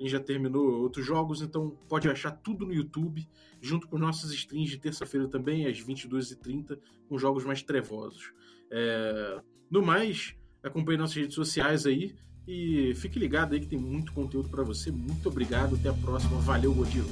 [0.01, 3.29] Gente já terminou outros jogos, então pode achar tudo no YouTube,
[3.61, 8.33] junto com nossas streams de terça-feira também, às 22h30, com jogos mais trevosos.
[8.71, 9.39] É...
[9.69, 10.33] No mais,
[10.63, 12.15] acompanhe nossas redes sociais aí
[12.47, 14.89] e fique ligado aí que tem muito conteúdo para você.
[14.89, 16.39] Muito obrigado, até a próxima.
[16.39, 17.09] Valeu, Godilo.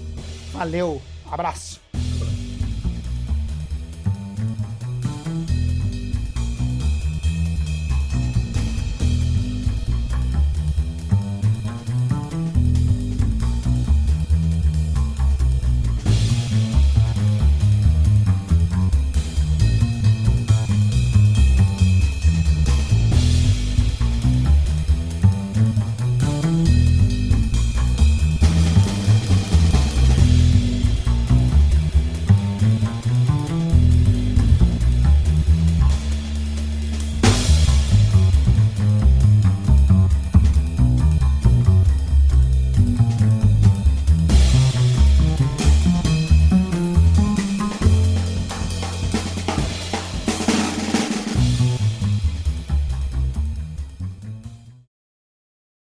[0.52, 1.00] Valeu,
[1.32, 1.80] abraço.